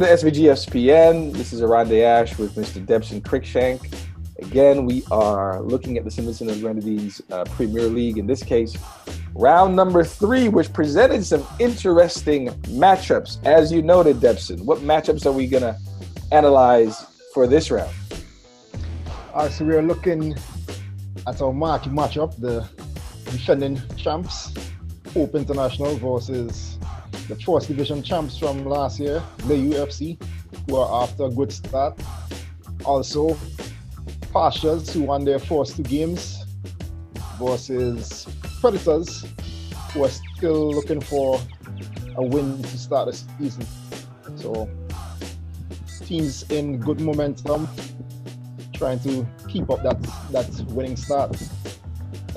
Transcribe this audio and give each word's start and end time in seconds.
Welcome 0.00 0.16
to 0.16 0.30
SVG 0.30 1.34
This 1.34 1.52
is 1.52 1.60
Arande 1.60 2.02
Ash 2.02 2.38
with 2.38 2.54
Mr. 2.54 2.84
Debson 2.86 3.20
Cruickshank. 3.20 3.92
Again, 4.38 4.86
we 4.86 5.04
are 5.10 5.60
looking 5.60 5.98
at 5.98 6.04
the. 6.04 6.10
Vincent 6.10 6.50
and 6.50 6.62
Grenadines 6.62 7.20
uh, 7.30 7.44
Premier 7.44 7.82
League, 7.82 8.16
in 8.16 8.26
this 8.26 8.42
case, 8.42 8.78
round 9.34 9.76
number 9.76 10.02
three, 10.02 10.48
which 10.48 10.72
presented 10.72 11.22
some 11.26 11.46
interesting 11.58 12.48
matchups. 12.78 13.44
As 13.44 13.70
you 13.70 13.82
noted, 13.82 14.22
Debson, 14.22 14.64
what 14.64 14.78
matchups 14.78 15.26
are 15.26 15.32
we 15.32 15.46
going 15.46 15.64
to 15.64 15.76
analyze 16.32 17.04
for 17.34 17.46
this 17.46 17.70
round? 17.70 17.94
All 19.34 19.42
right, 19.42 19.52
so 19.52 19.66
we're 19.66 19.82
looking 19.82 20.34
at 21.26 21.42
our 21.42 21.52
match 21.52 21.82
matchup, 21.82 22.40
the 22.40 22.66
defending 23.30 23.78
champs, 23.98 24.54
Hope 25.12 25.34
International 25.34 25.94
versus 25.96 26.78
the 27.28 27.36
first 27.36 27.68
division 27.68 28.02
champs 28.02 28.38
from 28.38 28.64
last 28.64 28.98
year, 29.00 29.22
the 29.46 29.54
UFC, 29.54 30.20
who 30.68 30.76
are 30.76 31.02
after 31.02 31.24
a 31.24 31.30
good 31.30 31.52
start. 31.52 32.00
Also, 32.84 33.36
Pastures, 34.32 34.92
who 34.92 35.02
won 35.02 35.24
their 35.24 35.38
first 35.38 35.76
two 35.76 35.82
games, 35.82 36.44
versus 37.40 38.26
Predators, 38.60 39.24
who 39.92 40.04
are 40.04 40.10
still 40.10 40.72
looking 40.72 41.00
for 41.00 41.40
a 42.16 42.22
win 42.22 42.62
to 42.62 42.78
start 42.78 43.06
the 43.06 43.12
season. 43.38 43.66
So, 44.36 44.68
teams 46.04 46.42
in 46.50 46.78
good 46.78 47.00
momentum, 47.00 47.68
trying 48.74 49.00
to 49.00 49.26
keep 49.48 49.70
up 49.70 49.82
that 49.82 50.00
that 50.32 50.48
winning 50.68 50.96
start. 50.96 51.36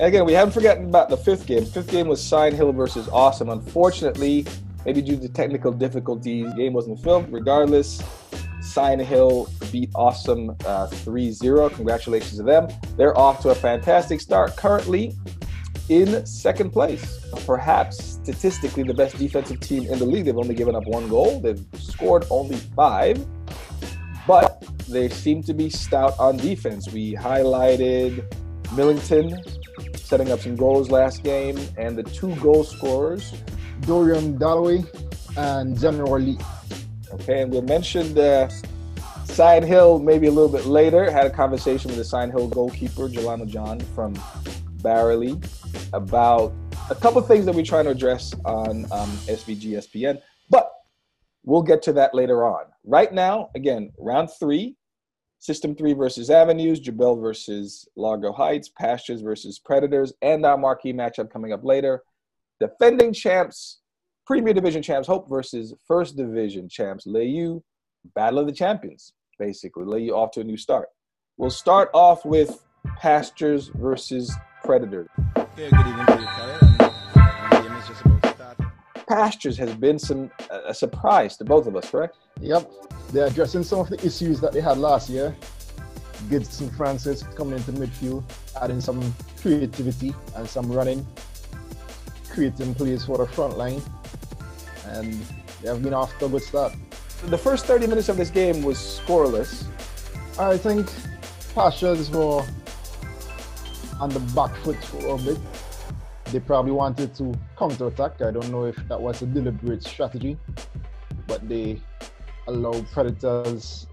Again, 0.00 0.24
we 0.24 0.32
haven't 0.32 0.52
forgotten 0.52 0.86
about 0.86 1.08
the 1.08 1.16
fifth 1.16 1.46
game. 1.46 1.64
Fifth 1.64 1.90
game 1.90 2.08
was 2.08 2.22
Sion 2.26 2.52
Hill 2.52 2.72
versus 2.72 3.08
Awesome. 3.08 3.48
Unfortunately, 3.48 4.44
maybe 4.84 5.02
due 5.02 5.18
to 5.18 5.28
technical 5.28 5.72
difficulties, 5.72 6.52
game 6.54 6.72
wasn't 6.72 7.00
filmed. 7.02 7.32
Regardless, 7.32 8.02
Sion 8.62 8.98
Hill 8.98 9.48
beat 9.70 9.90
Awesome 9.94 10.50
uh, 10.66 10.88
3-0. 10.88 11.74
Congratulations 11.74 12.36
to 12.36 12.42
them. 12.42 12.68
They're 12.96 13.16
off 13.18 13.40
to 13.42 13.50
a 13.50 13.54
fantastic 13.54 14.20
start. 14.20 14.56
Currently 14.56 15.14
in 15.88 16.24
second 16.24 16.70
place. 16.70 17.20
Perhaps 17.46 18.02
statistically 18.02 18.84
the 18.84 18.94
best 18.94 19.18
defensive 19.18 19.60
team 19.60 19.84
in 19.84 19.98
the 19.98 20.06
league. 20.06 20.24
They've 20.24 20.36
only 20.36 20.54
given 20.54 20.74
up 20.74 20.86
one 20.86 21.08
goal. 21.08 21.40
They've 21.40 21.62
scored 21.78 22.24
only 22.30 22.56
five. 22.56 23.24
But 24.26 24.64
they 24.88 25.08
seem 25.08 25.42
to 25.42 25.52
be 25.52 25.68
stout 25.68 26.18
on 26.18 26.36
defense. 26.38 26.90
We 26.90 27.14
highlighted 27.14 28.24
Millington 28.74 29.42
setting 29.94 30.30
up 30.30 30.40
some 30.40 30.56
goals 30.56 30.90
last 30.90 31.22
game, 31.22 31.58
and 31.76 31.96
the 31.96 32.02
two 32.02 32.34
goal 32.36 32.64
scorers, 32.64 33.34
Dorian 33.82 34.38
Dalloway 34.38 34.84
and 35.36 35.78
General 35.78 36.18
Lee. 36.18 36.38
Okay, 37.12 37.42
and 37.42 37.52
we 37.52 37.60
mentioned 37.60 38.18
uh, 38.18 38.48
Sion 39.32 39.62
Hill 39.62 39.98
maybe 39.98 40.26
a 40.26 40.30
little 40.30 40.48
bit 40.48 40.66
later. 40.66 41.10
Had 41.10 41.26
a 41.26 41.30
conversation 41.30 41.88
with 41.88 41.98
the 41.98 42.04
Sion 42.04 42.30
Hill 42.30 42.48
goalkeeper, 42.48 43.08
Jelano 43.08 43.46
John 43.46 43.80
from 43.80 44.14
Barrouallie, 44.82 45.44
about 45.92 46.52
a 46.90 46.94
couple 46.94 47.20
things 47.22 47.46
that 47.46 47.54
we're 47.54 47.64
trying 47.64 47.84
to 47.84 47.90
address 47.90 48.34
on 48.44 48.84
um, 48.92 49.10
SVG 49.26 50.22
but 50.50 50.70
we'll 51.44 51.62
get 51.62 51.82
to 51.82 51.92
that 51.94 52.14
later 52.14 52.44
on. 52.44 52.64
Right 52.84 53.12
now, 53.12 53.50
again, 53.54 53.92
round 53.98 54.30
three, 54.38 54.76
System 55.44 55.74
3 55.74 55.92
versus 55.92 56.30
Avenues, 56.30 56.80
Jebel 56.80 57.16
versus 57.16 57.86
Largo 57.96 58.32
Heights, 58.32 58.70
Pastures 58.70 59.20
versus 59.20 59.58
Predators, 59.58 60.12
and 60.22 60.46
our 60.46 60.56
marquee 60.56 60.94
matchup 60.94 61.30
coming 61.30 61.52
up 61.52 61.64
later. 61.64 62.02
Defending 62.60 63.12
champs, 63.12 63.80
Premier 64.26 64.54
Division 64.54 64.82
champs, 64.82 65.08
Hope 65.08 65.28
versus 65.28 65.74
First 65.86 66.16
Division 66.16 66.68
champs, 66.68 67.06
Layou, 67.06 67.62
Battle 68.14 68.40
of 68.40 68.46
the 68.46 68.52
Champions, 68.52 69.12
basically. 69.38 69.84
Layou 69.84 70.12
off 70.12 70.30
to 70.32 70.40
a 70.40 70.44
new 70.44 70.56
start. 70.56 70.88
We'll 71.36 71.50
start 71.50 71.90
off 71.92 72.24
with 72.24 72.64
Pastures 72.98 73.68
versus 73.74 74.32
Predator. 74.62 75.08
Yeah, 75.36 75.70
good 75.70 75.86
evening 75.86 76.14
Pastures 79.08 79.58
has 79.58 79.74
been 79.74 79.98
some 79.98 80.30
a 80.50 80.72
surprise 80.74 81.36
to 81.36 81.44
both 81.44 81.66
of 81.66 81.76
us, 81.76 81.90
correct? 81.90 82.16
Yep. 82.40 82.70
They're 83.10 83.26
addressing 83.26 83.62
some 83.62 83.80
of 83.80 83.90
the 83.90 84.04
issues 84.04 84.40
that 84.40 84.52
they 84.52 84.60
had 84.60 84.78
last 84.78 85.10
year. 85.10 85.36
Gibson 86.30 86.70
Francis 86.70 87.22
coming 87.36 87.54
into 87.54 87.72
midfield, 87.72 88.24
adding 88.60 88.80
some 88.80 89.14
creativity 89.40 90.14
and 90.36 90.48
some 90.48 90.72
running, 90.72 91.06
creating 92.34 92.74
plays 92.74 93.04
for 93.04 93.18
the 93.18 93.26
front 93.26 93.56
line, 93.56 93.80
and 94.88 95.14
they 95.62 95.68
have 95.68 95.82
been 95.82 95.94
off 95.94 96.18
to 96.18 96.26
a 96.26 96.28
good 96.28 96.42
start. 96.42 96.74
The 97.26 97.38
first 97.38 97.64
30 97.64 97.86
minutes 97.86 98.08
of 98.08 98.16
this 98.16 98.28
game 98.28 98.62
was 98.62 98.76
scoreless. 98.76 99.64
I 100.38 100.58
think 100.58 100.90
Pastures 101.54 102.10
were 102.10 102.44
on 104.00 104.10
the 104.10 104.20
back 104.34 104.54
foot 104.56 104.82
for 104.84 105.14
a 105.14 105.18
bit. 105.18 105.38
They 106.32 106.40
probably 106.40 106.72
wanted 106.72 107.14
to 107.14 107.32
counter 107.56 107.86
attack. 107.86 108.20
I 108.20 108.32
don't 108.32 108.50
know 108.50 108.64
if 108.64 108.76
that 108.88 109.00
was 109.00 109.22
a 109.22 109.26
deliberate 109.26 109.84
strategy, 109.84 110.36
but 111.28 111.48
they 111.48 111.80
allowed 112.48 112.90
Predators 112.90 113.86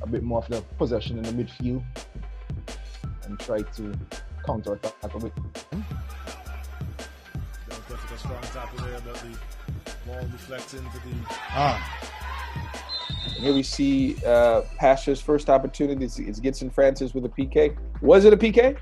a 0.00 0.06
bit 0.06 0.22
more 0.22 0.38
of 0.38 0.48
the 0.48 0.62
possession 0.78 1.18
in 1.18 1.24
the 1.24 1.44
midfield 1.44 1.82
and 3.24 3.38
tried 3.40 3.72
to 3.74 3.92
counter 4.46 4.74
attack 4.74 5.14
a 5.14 5.18
bit. 5.18 5.32
Ah. 11.50 11.98
here 13.38 13.54
we 13.54 13.62
see 13.62 14.16
uh, 14.26 14.62
Pastures' 14.78 15.20
first 15.20 15.48
opportunity. 15.48 16.04
It's, 16.04 16.18
it's 16.18 16.40
Gibson 16.40 16.70
Francis 16.70 17.14
with 17.14 17.24
a 17.24 17.28
PK. 17.28 17.76
Was 18.00 18.24
it 18.24 18.32
a 18.32 18.36
PK? 18.36 18.76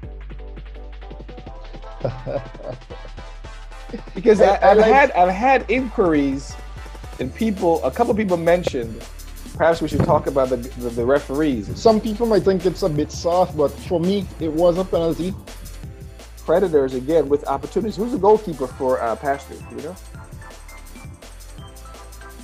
because 4.15 4.41
I, 4.41 4.57
have 4.59 4.79
had 4.79 5.11
I've 5.13 5.35
had 5.35 5.71
inquiries 5.71 6.55
and 7.19 7.35
people, 7.35 7.83
a 7.85 7.91
couple 7.91 8.15
people 8.15 8.37
mentioned 8.37 9.03
perhaps 9.57 9.81
we 9.81 9.89
should 9.89 10.05
talk 10.05 10.27
about 10.27 10.51
the, 10.51 10.57
the, 10.57 10.91
the 10.91 11.07
referees. 11.07 11.79
Some 11.81 12.01
people 12.01 12.27
might 12.27 12.43
think 12.43 12.67
it's 12.67 12.83
a 12.83 12.89
bit 12.89 13.11
soft, 13.11 13.57
but 13.57 13.69
for 13.69 13.99
me, 13.99 14.27
it 14.39 14.53
was 14.53 14.79
a 14.79 14.85
penalty. 14.85 15.35
Predators 16.47 16.95
again 16.95 17.29
with 17.29 17.45
opportunities. 17.49 17.97
Who's 17.97 18.13
the 18.13 18.19
goalkeeper 18.19 18.69
for 18.69 19.03
uh, 19.03 19.17
Pastures? 19.17 19.61
Do 19.69 19.77
you 19.77 19.83
know? 19.83 19.97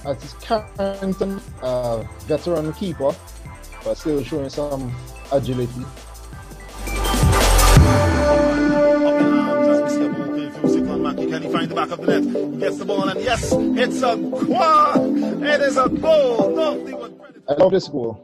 It's 0.04 0.34
Carrington, 0.42 1.40
uh, 1.62 2.02
veteran 2.26 2.72
keeper, 2.72 3.14
but 3.84 3.94
still 3.96 4.24
showing 4.24 4.50
some 4.50 4.92
agility. 5.30 5.84
Can 11.32 11.42
he 11.42 11.48
find 11.52 11.70
the 11.70 11.74
back 11.76 11.90
of 11.92 12.00
the 12.00 12.20
net? 12.20 12.54
He 12.54 12.58
Gets 12.58 12.78
the 12.78 12.84
ball, 12.84 13.08
and 13.08 13.20
yes, 13.20 13.52
it's 13.52 14.02
a 14.02 14.16
goal. 14.16 15.44
It 15.44 15.60
is 15.60 15.76
a 15.76 15.88
goal. 15.88 16.58
I 17.48 17.52
love 17.52 17.70
this 17.70 17.86
goal. 17.86 18.20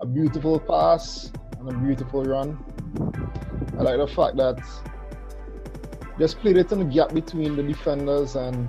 A 0.00 0.06
beautiful 0.06 0.60
pass 0.60 1.32
and 1.58 1.68
a 1.68 1.74
beautiful 1.78 2.22
run. 2.22 2.56
I 3.78 3.82
like 3.82 3.96
the 3.96 4.06
fact 4.06 4.36
that 4.36 4.60
just 6.18 6.38
played 6.40 6.56
it 6.56 6.70
in 6.72 6.78
the 6.78 6.84
gap 6.84 7.14
between 7.14 7.56
the 7.56 7.62
defenders 7.62 8.36
and 8.36 8.68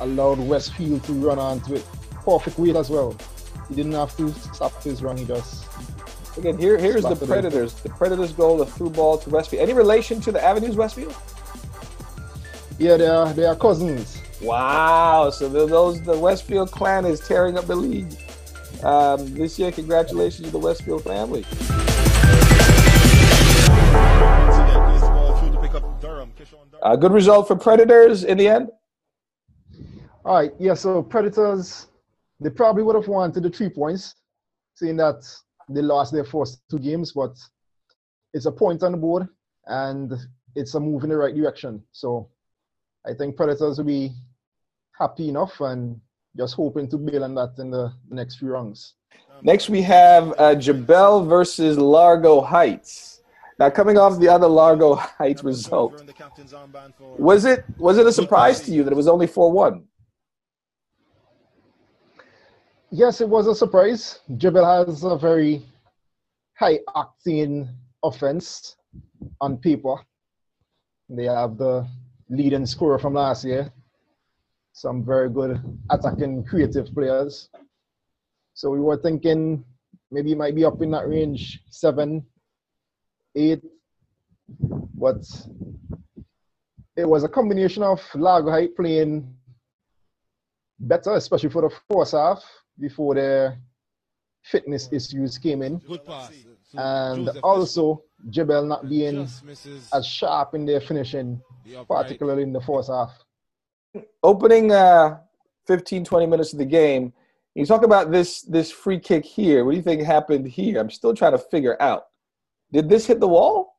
allowed 0.00 0.38
Westfield 0.38 1.04
to 1.04 1.12
run 1.12 1.38
onto 1.38 1.74
it. 1.74 1.86
Perfect 2.24 2.58
weight 2.58 2.76
as 2.76 2.90
well. 2.90 3.16
He 3.68 3.74
didn't 3.74 3.92
have 3.92 4.16
to 4.16 4.32
stop 4.32 4.82
his 4.82 5.02
run, 5.02 5.16
he 5.16 5.24
just 5.24 5.64
Again, 6.36 6.58
here 6.58 6.76
here's 6.76 7.04
the 7.04 7.14
Predators. 7.14 7.74
The 7.74 7.90
Predators 7.90 8.32
goal, 8.32 8.56
the 8.56 8.66
through 8.66 8.90
ball 8.90 9.18
to 9.18 9.30
Westfield. 9.30 9.62
Any 9.62 9.72
relation 9.72 10.20
to 10.22 10.32
the 10.32 10.42
Avenues 10.42 10.76
Westfield? 10.76 11.14
Yeah, 12.78 12.96
they 12.96 13.06
are 13.06 13.32
they 13.32 13.44
are 13.44 13.54
cousins. 13.54 14.20
Wow! 14.42 15.30
So 15.30 15.48
those 15.48 16.02
the 16.02 16.18
Westfield 16.18 16.72
clan 16.72 17.04
is 17.04 17.20
tearing 17.20 17.56
up 17.56 17.66
the 17.66 17.76
league 17.76 18.12
um, 18.82 19.32
this 19.34 19.58
year. 19.60 19.70
Congratulations 19.70 20.48
to 20.48 20.50
the 20.50 20.58
Westfield 20.58 21.04
family. 21.04 21.44
A 26.82 26.96
good 26.96 27.12
result 27.12 27.48
for 27.48 27.56
Predators 27.56 28.24
in 28.24 28.36
the 28.36 28.46
end. 28.46 28.68
All 30.24 30.36
right, 30.36 30.52
yeah. 30.58 30.74
So 30.74 31.02
Predators, 31.02 31.86
they 32.40 32.50
probably 32.50 32.82
would 32.82 32.94
have 32.94 33.08
wanted 33.08 33.42
the 33.42 33.50
three 33.50 33.70
points, 33.70 34.14
seeing 34.74 34.96
that 34.98 35.26
they 35.68 35.80
lost 35.80 36.12
their 36.12 36.24
first 36.24 36.60
two 36.70 36.78
games, 36.78 37.12
but 37.12 37.36
it's 38.34 38.46
a 38.46 38.52
point 38.52 38.82
on 38.82 38.92
the 38.92 38.98
board 38.98 39.28
and 39.66 40.12
it's 40.54 40.74
a 40.74 40.80
move 40.80 41.04
in 41.04 41.10
the 41.10 41.16
right 41.16 41.34
direction. 41.34 41.82
So 41.92 42.28
I 43.06 43.14
think 43.14 43.36
Predators 43.36 43.78
will 43.78 43.84
be 43.84 44.12
happy 44.98 45.28
enough 45.28 45.60
and 45.60 46.00
just 46.36 46.54
hoping 46.54 46.88
to 46.88 46.98
build 46.98 47.22
on 47.22 47.34
that 47.36 47.54
in 47.58 47.70
the, 47.70 47.92
next 48.10 48.36
few 48.36 48.48
rounds. 48.48 48.94
Next, 49.42 49.68
we 49.68 49.82
have 49.82 50.34
uh, 50.38 50.54
Jebel 50.54 51.24
versus 51.24 51.78
Largo 51.78 52.40
Heights. 52.40 53.13
Now, 53.58 53.70
coming 53.70 53.96
off 53.98 54.18
the 54.18 54.28
other 54.28 54.48
Largo 54.48 54.94
Heights 55.18 55.44
result, 55.44 56.02
was 57.18 57.44
it 57.44 57.64
was 57.78 57.98
it 57.98 58.06
a 58.06 58.12
surprise 58.12 58.60
to 58.62 58.72
you 58.72 58.82
that 58.84 58.92
it 58.92 58.96
was 58.96 59.08
only 59.08 59.26
four 59.26 59.52
one? 59.52 59.84
Yes, 62.90 63.20
it 63.20 63.28
was 63.28 63.46
a 63.46 63.54
surprise. 63.54 64.20
Jebel 64.36 64.64
has 64.64 65.02
a 65.02 65.16
very 65.16 65.62
high 66.56 66.78
octane 66.94 67.68
offense 68.02 68.76
on 69.40 69.58
paper. 69.58 69.96
They 71.08 71.24
have 71.24 71.58
the 71.58 71.86
leading 72.28 72.66
scorer 72.66 72.98
from 72.98 73.14
last 73.14 73.44
year. 73.44 73.72
Some 74.72 75.04
very 75.04 75.28
good 75.28 75.60
attacking 75.90 76.44
creative 76.44 76.92
players. 76.94 77.48
So 78.54 78.70
we 78.70 78.80
were 78.80 78.96
thinking 78.96 79.64
maybe 80.10 80.32
it 80.32 80.38
might 80.38 80.54
be 80.54 80.64
up 80.64 80.80
in 80.82 80.90
that 80.92 81.08
range, 81.08 81.60
seven, 81.70 82.24
eight. 83.34 83.62
But 84.94 85.24
it 86.96 87.08
was 87.08 87.24
a 87.24 87.28
combination 87.28 87.82
of 87.82 88.00
Largo 88.14 88.50
Height 88.50 88.76
playing 88.76 89.34
better, 90.78 91.12
especially 91.14 91.50
for 91.50 91.62
the 91.62 91.74
first 91.90 92.12
half 92.12 92.42
before 92.78 93.14
the 93.14 93.56
fitness 94.42 94.88
issues 94.92 95.38
came 95.38 95.62
in. 95.62 95.78
Good 95.78 96.04
pass. 96.04 96.32
And 96.76 97.26
Joseph 97.26 97.44
also 97.44 98.02
Jebel 98.30 98.64
not 98.64 98.88
being 98.88 99.28
as 99.92 100.06
sharp 100.06 100.54
in 100.54 100.66
their 100.66 100.80
finishing, 100.80 101.40
the 101.64 101.84
particularly 101.84 102.42
in 102.42 102.52
the 102.52 102.60
first 102.60 102.90
half. 102.90 103.12
Opening 104.22 104.72
uh, 104.72 105.18
15, 105.66 106.04
20 106.04 106.26
minutes 106.26 106.52
of 106.52 106.58
the 106.58 106.64
game, 106.64 107.12
you 107.54 107.64
talk 107.64 107.84
about 107.84 108.10
this 108.10 108.42
this 108.42 108.72
free 108.72 108.98
kick 108.98 109.24
here. 109.24 109.64
What 109.64 109.72
do 109.72 109.76
you 109.76 109.82
think 109.82 110.02
happened 110.02 110.48
here? 110.48 110.80
I'm 110.80 110.90
still 110.90 111.14
trying 111.14 111.32
to 111.32 111.38
figure 111.38 111.80
out. 111.80 112.06
Did 112.72 112.88
this 112.88 113.06
hit 113.06 113.20
the 113.20 113.28
wall? 113.28 113.76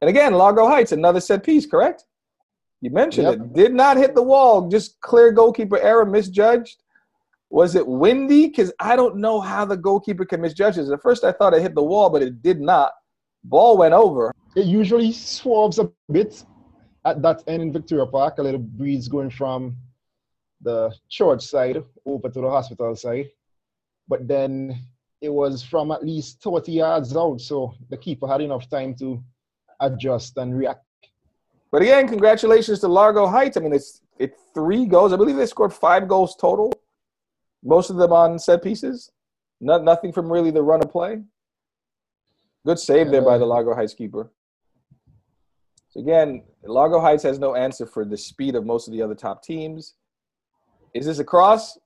And 0.00 0.08
again, 0.08 0.34
Largo 0.34 0.66
Heights, 0.66 0.92
another 0.92 1.20
set 1.20 1.44
piece, 1.44 1.66
correct? 1.66 2.04
You 2.80 2.90
mentioned 2.90 3.26
Yep. 3.26 3.34
it. 3.34 3.52
Did 3.52 3.74
not 3.74 3.96
hit 3.98 4.14
the 4.14 4.22
wall. 4.22 4.68
Just 4.68 5.00
clear 5.00 5.30
goalkeeper 5.32 5.78
error, 5.78 6.06
misjudged. 6.06 6.82
Was 7.50 7.74
it 7.74 7.86
windy? 7.86 8.46
Because 8.46 8.72
I 8.80 8.96
don't 8.96 9.16
know 9.16 9.40
how 9.40 9.64
the 9.64 9.76
goalkeeper 9.76 10.24
can 10.24 10.40
misjudge 10.40 10.76
this. 10.76 10.90
At 10.90 11.02
first, 11.02 11.24
I 11.24 11.32
thought 11.32 11.52
it 11.52 11.62
hit 11.62 11.74
the 11.74 11.82
wall, 11.82 12.08
but 12.08 12.22
it 12.22 12.42
did 12.42 12.60
not. 12.60 12.92
Ball 13.44 13.76
went 13.76 13.92
over. 13.94 14.32
It 14.56 14.66
usually 14.66 15.12
swerves 15.12 15.78
a 15.78 15.90
bit 16.10 16.44
at 17.04 17.22
that 17.22 17.42
end 17.46 17.62
in 17.62 17.72
Victoria 17.72 18.06
Park, 18.06 18.38
a 18.38 18.42
little 18.42 18.60
breeze 18.60 19.08
going 19.08 19.30
from 19.30 19.76
the 20.62 20.94
church 21.08 21.42
side 21.42 21.82
over 22.06 22.28
to 22.28 22.40
the 22.40 22.48
hospital 22.48 22.94
side. 22.94 23.28
But 24.08 24.28
then 24.28 24.78
it 25.20 25.28
was 25.28 25.62
from 25.62 25.90
at 25.90 26.04
least 26.04 26.42
30 26.42 26.72
yards 26.72 27.16
out, 27.16 27.40
so 27.40 27.74
the 27.90 27.96
keeper 27.96 28.26
had 28.26 28.40
enough 28.40 28.68
time 28.68 28.94
to 28.96 29.22
adjust 29.80 30.36
and 30.38 30.56
react. 30.56 30.84
But 31.70 31.82
again, 31.82 32.08
congratulations 32.08 32.80
to 32.80 32.88
Largo 32.88 33.26
Heights. 33.26 33.56
I 33.56 33.60
mean, 33.60 33.72
it's 33.72 34.02
it's 34.18 34.40
three 34.54 34.84
goals. 34.86 35.12
I 35.12 35.16
believe 35.16 35.36
they 35.36 35.46
scored 35.46 35.72
five 35.72 36.08
goals 36.08 36.36
total. 36.36 36.72
Most 37.62 37.90
of 37.90 37.96
them 37.96 38.12
on 38.12 38.38
set 38.38 38.62
pieces. 38.62 39.10
Not 39.60 39.84
nothing 39.84 40.12
from 40.12 40.30
really 40.30 40.50
the 40.50 40.62
run 40.62 40.82
of 40.82 40.90
play. 40.90 41.22
Good 42.66 42.78
save 42.78 43.10
there 43.10 43.22
by 43.22 43.38
the 43.38 43.46
Largo 43.46 43.74
Heights 43.74 43.94
keeper. 43.94 44.30
So 45.90 46.00
again, 46.00 46.42
Largo 46.64 47.00
Heights 47.00 47.22
has 47.22 47.38
no 47.38 47.54
answer 47.54 47.86
for 47.86 48.04
the 48.04 48.16
speed 48.16 48.54
of 48.54 48.64
most 48.64 48.86
of 48.86 48.92
the 48.92 49.02
other 49.02 49.14
top 49.14 49.42
teams. 49.42 49.94
Is 50.94 51.06
this 51.06 51.18
a 51.18 51.24
cross? 51.24 51.78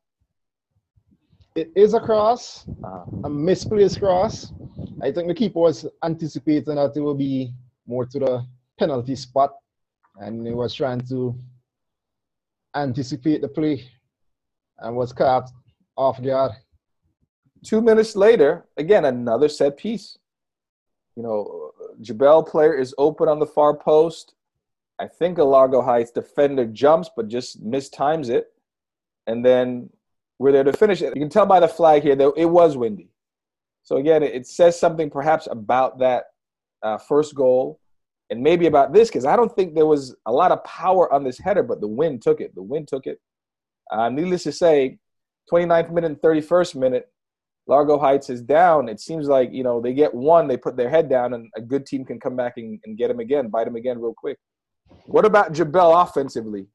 It 1.55 1.71
is 1.77 1.95
a 1.95 2.01
cross, 2.01 2.67
Uh, 2.83 3.05
a 3.23 3.31
misplaced 3.31 4.01
cross. 4.01 4.53
I 5.01 5.13
think 5.13 5.29
the 5.29 5.35
keeper 5.35 5.61
was 5.61 5.87
anticipating 6.03 6.75
that 6.75 6.97
it 6.97 7.01
will 7.01 7.15
be 7.15 7.55
more 7.87 8.05
to 8.07 8.19
the 8.19 8.47
penalty 8.77 9.15
spot, 9.15 9.55
and 10.17 10.45
he 10.45 10.53
was 10.53 10.75
trying 10.75 11.01
to 11.09 11.35
anticipate 12.75 13.41
the 13.41 13.49
play 13.49 13.89
and 14.79 14.97
was 14.97 15.13
caught 15.13 15.49
off 15.97 16.21
guard. 16.21 16.53
two 17.63 17.81
minutes 17.81 18.15
later, 18.15 18.67
again, 18.77 19.05
another 19.07 19.49
set 19.49 19.77
piece. 19.77 20.19
You 21.17 21.23
know, 21.23 21.73
Jabel 22.01 22.43
player 22.43 22.75
is 22.75 22.95
open 22.99 23.27
on 23.29 23.39
the 23.39 23.47
far 23.47 23.75
post. 23.75 24.35
I 24.99 25.07
think 25.09 25.39
a 25.39 25.45
Largo 25.45 25.81
Heights 25.81 26.11
defender 26.11 26.67
jumps, 26.67 27.09
but 27.17 27.29
just 27.29 27.65
mistimes 27.65 28.29
it. 28.29 28.53
And 29.27 29.43
then 29.43 29.89
we're 30.39 30.53
there 30.53 30.65
to 30.65 30.73
finish 30.73 31.03
it. 31.03 31.15
You 31.15 31.23
can 31.23 31.29
tell 31.29 31.47
by 31.47 31.61
the 31.61 31.69
flag 31.69 32.03
here 32.03 32.17
that 32.17 32.33
it 32.37 32.47
was 32.47 32.77
windy. 32.77 33.11
So 33.83 33.97
again, 33.97 34.23
it, 34.23 34.47
says 34.47 34.79
something 34.79 35.11
perhaps 35.11 35.47
about 35.51 35.99
that 35.99 36.25
uh, 36.83 36.99
first 36.99 37.35
goal 37.35 37.81
and 38.31 38.43
maybe 38.43 38.67
about 38.67 38.93
this 38.93 39.09
because 39.09 39.27
I 39.27 39.37
don't 39.37 39.55
think 39.55 39.75
there 39.75 39.87
was 39.87 40.15
a 40.27 40.33
lot 40.33 40.53
of 40.53 40.65
power 40.65 41.13
on 41.13 41.23
this 41.23 41.39
header, 41.39 41.63
but 41.63 41.81
the 41.81 41.89
wind 41.89 42.23
took 42.23 42.41
it. 42.41 42.55
The 42.55 42.63
wind 42.63 42.89
took 42.89 43.07
it. 43.07 43.21
Uh, 43.91 44.09
needless 44.09 44.43
to 44.45 44.53
say, 44.53 44.99
29th 45.53 45.93
minute 45.93 46.11
and 46.13 46.21
31st 46.21 46.75
minute, 46.77 47.11
Largo 47.67 47.99
Heights 47.99 48.31
is 48.31 48.43
down. 48.43 48.89
It 48.89 49.01
seems 49.01 49.29
like, 49.29 49.51
you 49.53 49.63
know, 49.63 49.81
they 49.81 49.93
get 49.93 50.15
one, 50.15 50.49
they 50.49 50.57
put 50.57 50.77
their 50.77 50.89
head 50.89 51.09
down, 51.09 51.35
and 51.35 51.51
a 51.57 51.61
good 51.61 51.85
team 51.85 52.05
can 52.05 52.19
come 52.19 52.37
back 52.37 52.55
and, 52.57 52.81
and 52.85 52.97
get 52.97 53.09
them 53.09 53.21
again, 53.21 53.49
bite 53.49 53.65
them 53.65 53.77
again 53.77 54.01
real 54.01 54.15
quick. 54.15 54.39
What 55.07 55.25
about 55.25 55.53
Jabel 55.53 55.95
offensively 55.95 56.67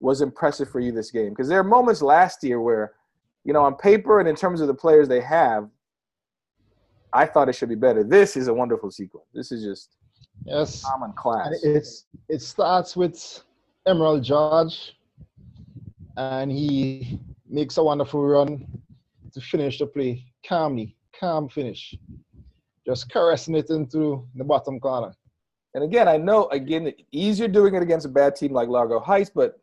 was 0.00 0.20
impressive 0.20 0.68
for 0.70 0.80
you 0.80 0.92
this 0.92 1.10
game? 1.10 1.30
Because 1.30 1.48
there 1.48 1.58
are 1.58 1.64
moments 1.64 2.02
last 2.02 2.42
year 2.44 2.60
where, 2.60 2.92
you 3.44 3.52
know, 3.52 3.62
on 3.62 3.74
paper 3.74 4.20
and 4.20 4.28
in 4.28 4.36
terms 4.36 4.60
of 4.60 4.66
the 4.68 4.74
players 4.74 5.08
they 5.08 5.20
have, 5.20 5.68
I 7.12 7.24
thought 7.26 7.48
it 7.48 7.54
should 7.54 7.68
be 7.70 7.74
better. 7.74 8.04
This 8.04 8.36
is 8.36 8.48
a 8.48 8.54
wonderful 8.54 8.90
sequel. 8.90 9.26
This 9.34 9.50
is 9.50 9.62
just 9.64 9.96
Yes, 10.44 10.84
common 10.84 11.12
class. 11.14 11.48
and 11.62 11.76
it's 11.76 12.04
it 12.28 12.40
starts 12.42 12.96
with 12.96 13.42
Emerald 13.86 14.22
George, 14.22 14.94
and 16.16 16.50
he 16.52 17.18
makes 17.48 17.76
a 17.78 17.82
wonderful 17.82 18.24
run 18.24 18.66
to 19.32 19.40
finish 19.40 19.78
the 19.78 19.86
play 19.86 20.24
calmly, 20.46 20.96
calm 21.18 21.48
finish, 21.48 21.94
just 22.86 23.10
caressing 23.10 23.54
it 23.56 23.70
into 23.70 24.26
the 24.36 24.44
bottom 24.44 24.78
corner. 24.78 25.12
And 25.74 25.82
again, 25.84 26.06
I 26.08 26.16
know 26.18 26.46
again 26.48 26.92
easier 27.10 27.48
doing 27.48 27.74
it 27.74 27.82
against 27.82 28.06
a 28.06 28.10
bad 28.10 28.36
team 28.36 28.52
like 28.52 28.68
Largo 28.68 29.00
Heights, 29.00 29.30
but 29.34 29.60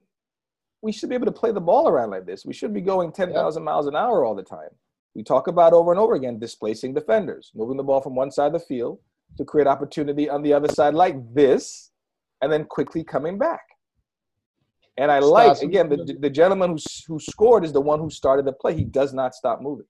we 0.86 0.92
should 0.92 1.10
be 1.10 1.15
able 1.15 1.25
to 1.25 1.32
play 1.32 1.51
the 1.51 1.60
ball 1.60 1.88
around 1.88 2.12
like 2.12 2.27
this. 2.27 2.46
We 2.46 2.54
should 2.54 2.72
be 2.72 2.80
going 2.80 3.12
10,000 3.12 3.63
miles 3.63 3.88
an 3.88 3.96
hour 3.96 4.24
all 4.24 4.36
the 4.36 4.44
time. 4.44 4.70
We 5.15 5.24
talk 5.24 5.48
about 5.48 5.74
over 5.74 5.92
and 5.92 6.00
over 6.00 6.13
again 6.13 6.38
displacing 6.38 6.94
defenders, 6.94 7.51
moving 7.56 7.75
the 7.75 7.84
ball 7.84 8.01
from 8.01 8.13
one 8.13 8.30
side 8.30 8.48
of 8.48 8.54
the 8.54 8.60
field 8.60 9.00
to 9.38 9.44
create 9.44 9.65
opportunity 9.65 10.30
on 10.30 10.44
the 10.44 10.54
other 10.54 10.72
side 10.72 10.94
like 10.94 11.15
this, 11.34 11.89
and 12.42 12.51
then 12.51 12.65
quickly 12.65 13.04
coming 13.04 13.39
back. 13.39 13.63
And 14.98 15.12
I 15.12 15.18
like 15.20 15.60
again 15.62 15.89
the, 15.89 16.18
the 16.20 16.30
gentleman 16.30 16.70
who 16.72 16.77
who 17.08 17.20
scored 17.20 17.65
is 17.65 17.74
the 17.74 17.82
one 17.82 18.00
who 18.00 18.10
started 18.10 18.46
the 18.46 18.54
play. 18.54 18.75
He 18.75 18.86
does 18.86 19.12
not 19.12 19.34
stop 19.34 19.62
moving. 19.62 19.88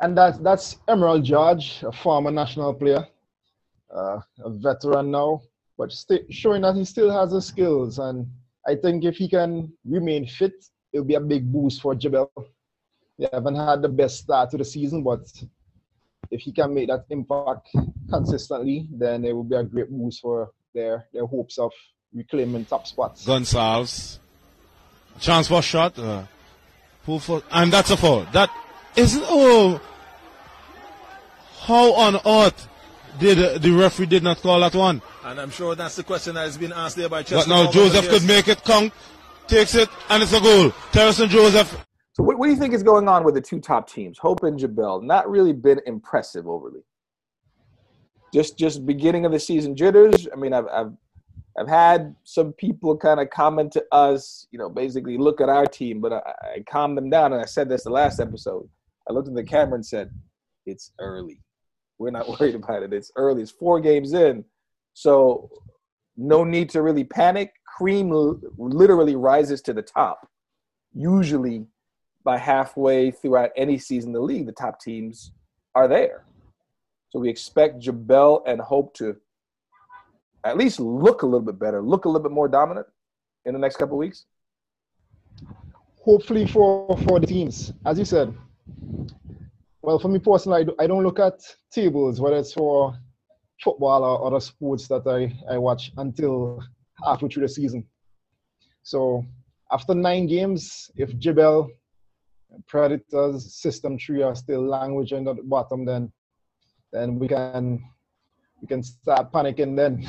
And 0.00 0.16
that's 0.16 0.38
that's 0.38 0.78
Emerald 0.88 1.24
George, 1.24 1.82
a 1.82 1.92
former 1.92 2.30
national 2.30 2.72
player, 2.74 3.06
uh, 3.94 4.18
a 4.44 4.50
veteran 4.50 5.10
now, 5.10 5.42
but 5.76 5.92
showing 6.30 6.62
that 6.62 6.74
he 6.74 6.84
still 6.84 7.10
has 7.10 7.30
the 7.32 7.42
skills. 7.42 7.98
And 7.98 8.26
I 8.66 8.74
think 8.74 9.04
if 9.04 9.16
he 9.16 9.28
can 9.28 9.72
remain 9.84 10.26
fit, 10.26 10.54
it'll 10.92 11.06
be 11.06 11.14
a 11.14 11.20
big 11.20 11.50
boost 11.50 11.80
for 11.80 11.94
Jebel. 11.94 12.32
They 13.18 13.28
haven't 13.32 13.54
had 13.54 13.82
the 13.82 13.88
best 13.88 14.18
start 14.18 14.50
to 14.50 14.58
the 14.58 14.64
season, 14.64 15.02
but 15.02 15.20
if 16.30 16.40
he 16.40 16.52
can 16.52 16.74
make 16.74 16.88
that 16.88 17.06
impact 17.10 17.68
consistently, 18.10 18.88
then 18.90 19.24
it 19.24 19.32
will 19.32 19.44
be 19.44 19.56
a 19.56 19.62
great 19.62 19.90
boost 19.90 20.20
for 20.20 20.50
their 20.74 21.06
their 21.12 21.26
hopes 21.26 21.58
of 21.58 21.70
reclaiming 22.12 22.64
top 22.64 22.86
spots. 22.86 23.24
Gonsalves. 23.24 24.18
Chance 25.20 25.48
for 25.48 25.62
shot. 25.62 25.98
Uh, 25.98 26.24
pull 27.04 27.20
for, 27.20 27.42
and 27.50 27.72
that's 27.72 27.90
a 27.90 27.96
foul. 27.96 28.26
That 28.32 28.50
isn't. 28.96 29.24
Oh, 29.26 29.80
how 31.60 31.92
on 31.94 32.16
earth 32.26 32.68
did 33.18 33.38
uh, 33.38 33.58
the 33.58 33.70
referee 33.70 34.06
did 34.06 34.22
not 34.22 34.40
call 34.40 34.60
that 34.60 34.74
one? 34.74 35.02
And 35.24 35.40
I'm 35.40 35.50
sure 35.50 35.74
that's 35.74 35.96
the 35.96 36.04
question 36.04 36.34
that 36.34 36.42
has 36.42 36.56
been 36.56 36.72
asked 36.72 36.96
there 36.96 37.08
by 37.08 37.22
But 37.22 37.48
now 37.48 37.70
Joseph 37.70 38.08
could 38.08 38.24
make 38.24 38.48
it 38.48 38.62
count, 38.64 38.92
takes 39.46 39.74
it, 39.74 39.88
and 40.08 40.22
it's 40.22 40.32
a 40.32 40.40
goal. 40.40 40.72
Terrence 40.92 41.18
Joseph. 41.18 41.84
So 42.12 42.22
what, 42.22 42.38
what 42.38 42.46
do 42.46 42.52
you 42.52 42.58
think 42.58 42.72
is 42.72 42.82
going 42.82 43.08
on 43.08 43.24
with 43.24 43.34
the 43.34 43.40
two 43.40 43.60
top 43.60 43.90
teams, 43.90 44.18
Hope 44.18 44.42
and 44.42 44.58
Jabel? 44.58 45.02
Not 45.02 45.28
really 45.30 45.52
been 45.52 45.80
impressive 45.86 46.48
overly. 46.48 46.80
Just 48.32 48.58
just 48.58 48.86
beginning 48.86 49.26
of 49.26 49.32
the 49.32 49.40
season 49.40 49.76
jitters. 49.76 50.26
I 50.32 50.36
mean, 50.36 50.52
I've 50.52 50.66
I've 50.68 50.92
I've 51.58 51.68
had 51.68 52.14
some 52.24 52.52
people 52.52 52.96
kind 52.96 53.20
of 53.20 53.30
comment 53.30 53.72
to 53.72 53.84
us, 53.92 54.46
you 54.50 54.58
know, 54.58 54.68
basically 54.68 55.16
look 55.16 55.40
at 55.40 55.48
our 55.48 55.66
team, 55.66 56.00
but 56.00 56.12
I, 56.12 56.18
I 56.42 56.64
calmed 56.68 56.98
them 56.98 57.08
down 57.08 57.32
and 57.32 57.40
I 57.40 57.46
said 57.46 57.68
this 57.68 57.84
the 57.84 57.90
last 57.90 58.20
episode. 58.20 58.68
I 59.08 59.12
looked 59.12 59.28
at 59.28 59.34
the 59.34 59.44
camera 59.44 59.76
and 59.76 59.86
said, 59.86 60.10
"It's 60.66 60.92
early. 60.98 61.40
We're 61.98 62.10
not 62.10 62.28
worried 62.40 62.54
about 62.54 62.82
it. 62.82 62.92
It's 62.92 63.12
early. 63.16 63.42
It's 63.42 63.50
four 63.50 63.80
games 63.80 64.12
in, 64.12 64.44
so 64.94 65.50
no 66.16 66.44
need 66.44 66.70
to 66.70 66.82
really 66.82 67.04
panic. 67.04 67.52
Cream 67.76 68.10
literally 68.56 69.16
rises 69.16 69.60
to 69.62 69.72
the 69.74 69.82
top. 69.82 70.28
Usually, 70.94 71.66
by 72.24 72.38
halfway 72.38 73.10
throughout 73.10 73.50
any 73.56 73.78
season 73.78 74.10
in 74.10 74.14
the 74.14 74.20
league, 74.20 74.46
the 74.46 74.52
top 74.52 74.80
teams 74.80 75.32
are 75.74 75.86
there. 75.86 76.24
So 77.10 77.20
we 77.20 77.28
expect 77.28 77.80
Jabel 77.80 78.42
and 78.46 78.60
Hope 78.60 78.94
to 78.94 79.16
at 80.44 80.56
least 80.56 80.80
look 80.80 81.22
a 81.22 81.26
little 81.26 81.44
bit 81.44 81.58
better, 81.58 81.82
look 81.82 82.04
a 82.04 82.08
little 82.08 82.22
bit 82.22 82.32
more 82.32 82.48
dominant 82.48 82.86
in 83.44 83.52
the 83.52 83.58
next 83.58 83.76
couple 83.76 83.96
weeks. 83.98 84.24
hopefully 86.02 86.46
for 86.46 86.96
for 87.06 87.20
the 87.20 87.26
teams, 87.26 87.72
as 87.84 87.98
you 87.98 88.04
said. 88.04 88.34
Well, 89.86 90.00
for 90.00 90.08
me 90.08 90.18
personally, 90.18 90.62
I, 90.62 90.64
do, 90.64 90.74
I 90.80 90.88
don't 90.88 91.04
look 91.04 91.20
at 91.20 91.38
tables, 91.70 92.20
whether 92.20 92.38
it's 92.38 92.52
for 92.52 92.98
football 93.62 94.02
or 94.02 94.26
other 94.26 94.40
sports 94.40 94.88
that 94.88 95.06
I, 95.06 95.32
I 95.48 95.58
watch 95.58 95.92
until 95.96 96.60
halfway 97.04 97.28
through 97.28 97.44
the 97.44 97.48
season. 97.48 97.86
So 98.82 99.24
after 99.70 99.94
nine 99.94 100.26
games, 100.26 100.90
if 100.96 101.16
Jebel, 101.18 101.70
Predators, 102.66 103.54
System 103.54 103.96
3 103.96 104.24
are 104.24 104.34
still 104.34 104.66
languishing 104.66 105.28
at 105.28 105.36
the 105.36 105.44
bottom, 105.44 105.84
then 105.84 106.12
then 106.92 107.20
we 107.20 107.28
can 107.28 107.80
we 108.60 108.66
can 108.66 108.82
start 108.82 109.30
panicking 109.30 109.76
then. 109.76 110.04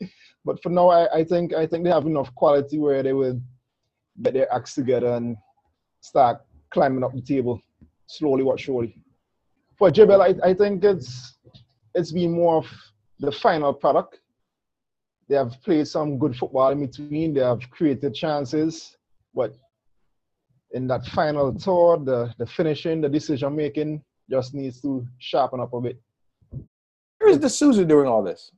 but 0.44 0.62
for 0.62 0.68
now, 0.68 0.88
I, 0.88 1.16
I 1.16 1.24
think 1.24 1.52
I 1.52 1.66
think 1.66 1.82
they 1.82 1.90
have 1.90 2.06
enough 2.06 2.32
quality 2.36 2.78
where 2.78 3.02
they 3.02 3.12
will 3.12 3.40
get 4.22 4.34
their 4.34 4.54
acts 4.54 4.76
together 4.76 5.14
and 5.14 5.36
start 6.00 6.42
climbing 6.70 7.02
up 7.02 7.12
the 7.12 7.22
table 7.22 7.60
slowly 8.10 8.44
but 8.44 8.60
surely. 8.60 8.96
For 9.78 9.90
Jebel, 9.90 10.22
I, 10.22 10.34
I 10.44 10.54
think 10.54 10.84
it's 10.84 11.38
it's 11.94 12.12
been 12.12 12.32
more 12.32 12.56
of 12.56 12.66
the 13.18 13.32
final 13.32 13.72
product. 13.72 14.20
They 15.28 15.36
have 15.36 15.54
played 15.62 15.86
some 15.86 16.18
good 16.18 16.36
football 16.36 16.70
in 16.70 16.80
between. 16.86 17.34
They 17.34 17.40
have 17.40 17.60
created 17.70 18.14
chances, 18.14 18.96
but 19.34 19.54
in 20.72 20.86
that 20.88 21.06
final 21.06 21.52
third, 21.52 22.04
the, 22.04 22.34
the 22.38 22.46
finishing, 22.46 23.00
the 23.00 23.08
decision 23.08 23.54
making 23.56 24.02
just 24.28 24.54
needs 24.54 24.80
to 24.82 25.06
sharpen 25.18 25.60
up 25.60 25.72
a 25.72 25.80
bit. 25.80 26.00
Where 27.18 27.30
is 27.30 27.38
D'Souza 27.38 27.84
doing 27.84 28.06
all 28.06 28.22
this? 28.22 28.52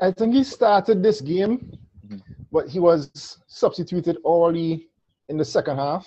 I 0.00 0.12
think 0.12 0.34
he 0.34 0.44
started 0.44 1.02
this 1.02 1.20
game, 1.20 1.78
mm-hmm. 2.06 2.18
but 2.50 2.68
he 2.68 2.78
was 2.78 3.38
substituted 3.46 4.18
early 4.26 4.88
in 5.28 5.36
the 5.36 5.44
second 5.44 5.76
half. 5.76 6.06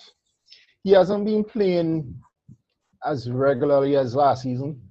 He 0.84 0.92
hasn't 0.92 1.26
been 1.26 1.44
playing 1.44 2.14
as 3.06 3.30
regularly 3.30 3.96
as 3.96 4.16
last 4.16 4.44
season, 4.44 4.82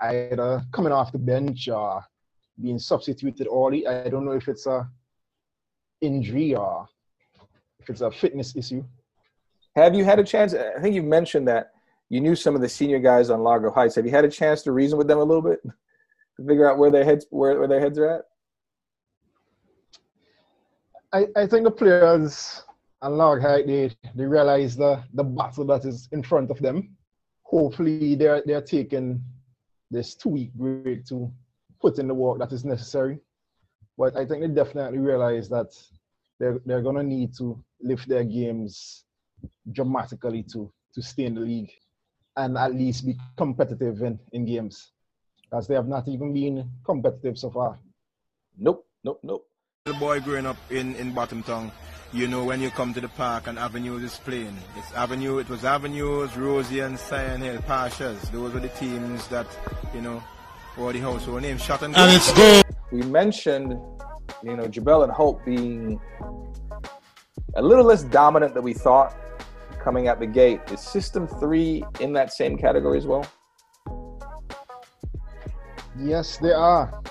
either 0.00 0.62
coming 0.72 0.92
off 0.92 1.12
the 1.12 1.18
bench 1.18 1.68
or 1.68 2.04
being 2.60 2.78
substituted 2.78 3.48
early. 3.50 3.86
I 3.86 4.08
don't 4.08 4.24
know 4.24 4.32
if 4.32 4.48
it's 4.48 4.66
a 4.66 4.88
injury 6.00 6.54
or 6.54 6.88
if 7.80 7.90
it's 7.90 8.00
a 8.00 8.10
fitness 8.10 8.56
issue. 8.56 8.84
Have 9.76 9.94
you 9.94 10.04
had 10.04 10.18
a 10.18 10.24
chance? 10.24 10.54
I 10.54 10.80
think 10.80 10.94
you 10.94 11.02
mentioned 11.02 11.48
that 11.48 11.72
you 12.08 12.20
knew 12.20 12.36
some 12.36 12.54
of 12.54 12.60
the 12.60 12.68
senior 12.68 12.98
guys 12.98 13.30
on 13.30 13.42
Largo 13.42 13.70
Heights. 13.70 13.96
Have 13.96 14.06
you 14.06 14.12
had 14.12 14.24
a 14.24 14.30
chance 14.30 14.62
to 14.62 14.72
reason 14.72 14.98
with 14.98 15.08
them 15.08 15.18
a 15.18 15.24
little 15.24 15.42
bit 15.42 15.60
to 16.36 16.46
figure 16.46 16.70
out 16.70 16.78
where 16.78 16.90
their 16.90 17.04
heads 17.04 17.26
where, 17.30 17.58
where 17.58 17.68
their 17.68 17.80
heads 17.80 17.98
are 17.98 18.10
at? 18.10 18.22
I, 21.12 21.26
I 21.36 21.46
think 21.46 21.64
the 21.64 21.70
players 21.70 22.63
on 23.04 23.18
Largo 23.18 23.46
Heights 23.46 23.66
they, 23.66 23.90
they 24.14 24.24
realize 24.24 24.76
the, 24.76 25.02
the 25.12 25.22
battle 25.22 25.66
that 25.66 25.84
is 25.84 26.08
in 26.12 26.22
front 26.22 26.50
of 26.50 26.58
them. 26.58 26.96
Hopefully 27.42 28.14
they're 28.14 28.42
they're 28.46 28.62
taking 28.62 29.22
this 29.90 30.14
two 30.14 30.30
week 30.30 30.54
break 30.54 31.04
to 31.06 31.30
put 31.80 31.98
in 31.98 32.08
the 32.08 32.14
work 32.14 32.38
that 32.38 32.52
is 32.52 32.64
necessary. 32.64 33.18
But 33.98 34.16
I 34.16 34.24
think 34.24 34.40
they 34.40 34.48
definitely 34.48 34.98
realize 34.98 35.48
that 35.50 35.70
they're 36.40 36.58
they're 36.64 36.82
gonna 36.82 37.02
need 37.02 37.36
to 37.36 37.62
lift 37.80 38.08
their 38.08 38.24
games 38.24 39.04
dramatically 39.72 40.42
to 40.52 40.72
to 40.94 41.02
stay 41.02 41.24
in 41.24 41.34
the 41.34 41.42
league 41.42 41.72
and 42.36 42.56
at 42.56 42.74
least 42.74 43.06
be 43.06 43.16
competitive 43.36 44.02
in, 44.02 44.18
in 44.32 44.46
games. 44.46 44.92
As 45.52 45.68
they 45.68 45.74
have 45.74 45.86
not 45.86 46.08
even 46.08 46.32
been 46.32 46.68
competitive 46.84 47.38
so 47.38 47.50
far. 47.50 47.78
Nope, 48.56 48.86
nope, 49.04 49.20
nope. 49.22 49.46
The 49.84 49.92
boy 49.94 50.20
growing 50.20 50.46
up 50.46 50.56
in, 50.70 50.96
in 50.96 51.12
Bottomtown, 51.12 51.70
you 52.14 52.28
know 52.28 52.44
when 52.44 52.60
you 52.60 52.70
come 52.70 52.94
to 52.94 53.00
the 53.00 53.08
park 53.08 53.48
and 53.48 53.58
Avenues 53.58 54.04
is 54.04 54.18
playing. 54.20 54.56
It's 54.76 54.92
Avenue 54.92 55.38
it 55.38 55.48
was 55.48 55.64
Avenues, 55.64 56.36
Rosie 56.36 56.78
and 56.78 56.96
Sion 56.96 57.40
Hill, 57.40 57.60
Pashas. 57.62 58.30
Those 58.30 58.54
were 58.54 58.60
the 58.60 58.68
teams 58.68 59.26
that, 59.28 59.48
you 59.92 60.00
know, 60.00 60.22
were 60.78 60.92
the 60.92 61.00
household 61.00 61.42
names. 61.42 61.62
Shot 61.62 61.82
and, 61.82 61.96
And 61.96 62.12
it's 62.12 62.32
goal. 62.32 62.62
We 62.92 63.02
mentioned, 63.02 63.72
you 64.44 64.56
know, 64.56 64.68
Jabel 64.68 65.02
and 65.02 65.10
Hope 65.10 65.44
being 65.44 66.00
a 67.56 67.62
little 67.62 67.84
less 67.84 68.04
dominant 68.04 68.54
than 68.54 68.62
we 68.62 68.74
thought 68.74 69.16
coming 69.80 70.06
out 70.06 70.20
the 70.20 70.26
gate. 70.26 70.60
Is 70.70 70.80
System 70.80 71.26
3 71.26 71.84
in 71.98 72.12
that 72.12 72.32
same 72.32 72.56
category 72.56 72.96
as 72.96 73.06
well? 73.06 73.26
Yes, 75.98 76.38
they 76.38 76.52
are. 76.52 77.02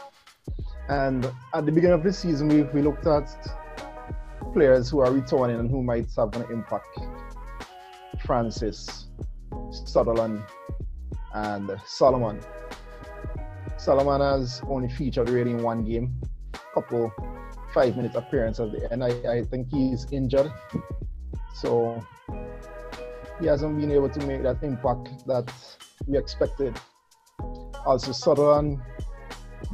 And 0.87 1.29
at 1.53 1.65
the 1.65 1.73
beginning 1.73 1.95
of 1.95 2.03
the 2.03 2.13
season, 2.13 2.47
we, 2.47 2.63
we 2.63 2.81
looked 2.81 3.05
at 3.05 3.29
players 4.53 4.89
who 4.89 4.99
are 4.99 5.11
returning 5.11 5.59
and 5.59 5.69
who 5.69 5.83
might 5.83 6.07
have 6.15 6.35
an 6.35 6.51
impact. 6.51 6.99
Francis, 8.25 9.07
Sutherland, 9.71 10.43
and 11.33 11.71
Solomon. 11.85 12.39
Solomon 13.77 14.21
has 14.21 14.61
only 14.67 14.89
featured 14.89 15.29
really 15.29 15.51
in 15.51 15.63
one 15.63 15.83
game, 15.83 16.21
a 16.53 16.73
couple 16.73 17.11
five 17.73 17.97
minute 17.97 18.15
appearance 18.15 18.59
at 18.59 18.71
the 18.71 18.91
end. 18.91 19.03
I, 19.03 19.09
I 19.29 19.43
think 19.43 19.67
he's 19.69 20.05
injured. 20.11 20.51
So 21.55 22.05
he 23.39 23.47
hasn't 23.47 23.79
been 23.79 23.91
able 23.91 24.09
to 24.09 24.25
make 24.25 24.43
that 24.43 24.63
impact 24.63 25.25
that 25.27 25.51
we 26.07 26.17
expected. 26.17 26.79
Also, 27.85 28.11
Sutherland 28.11 28.79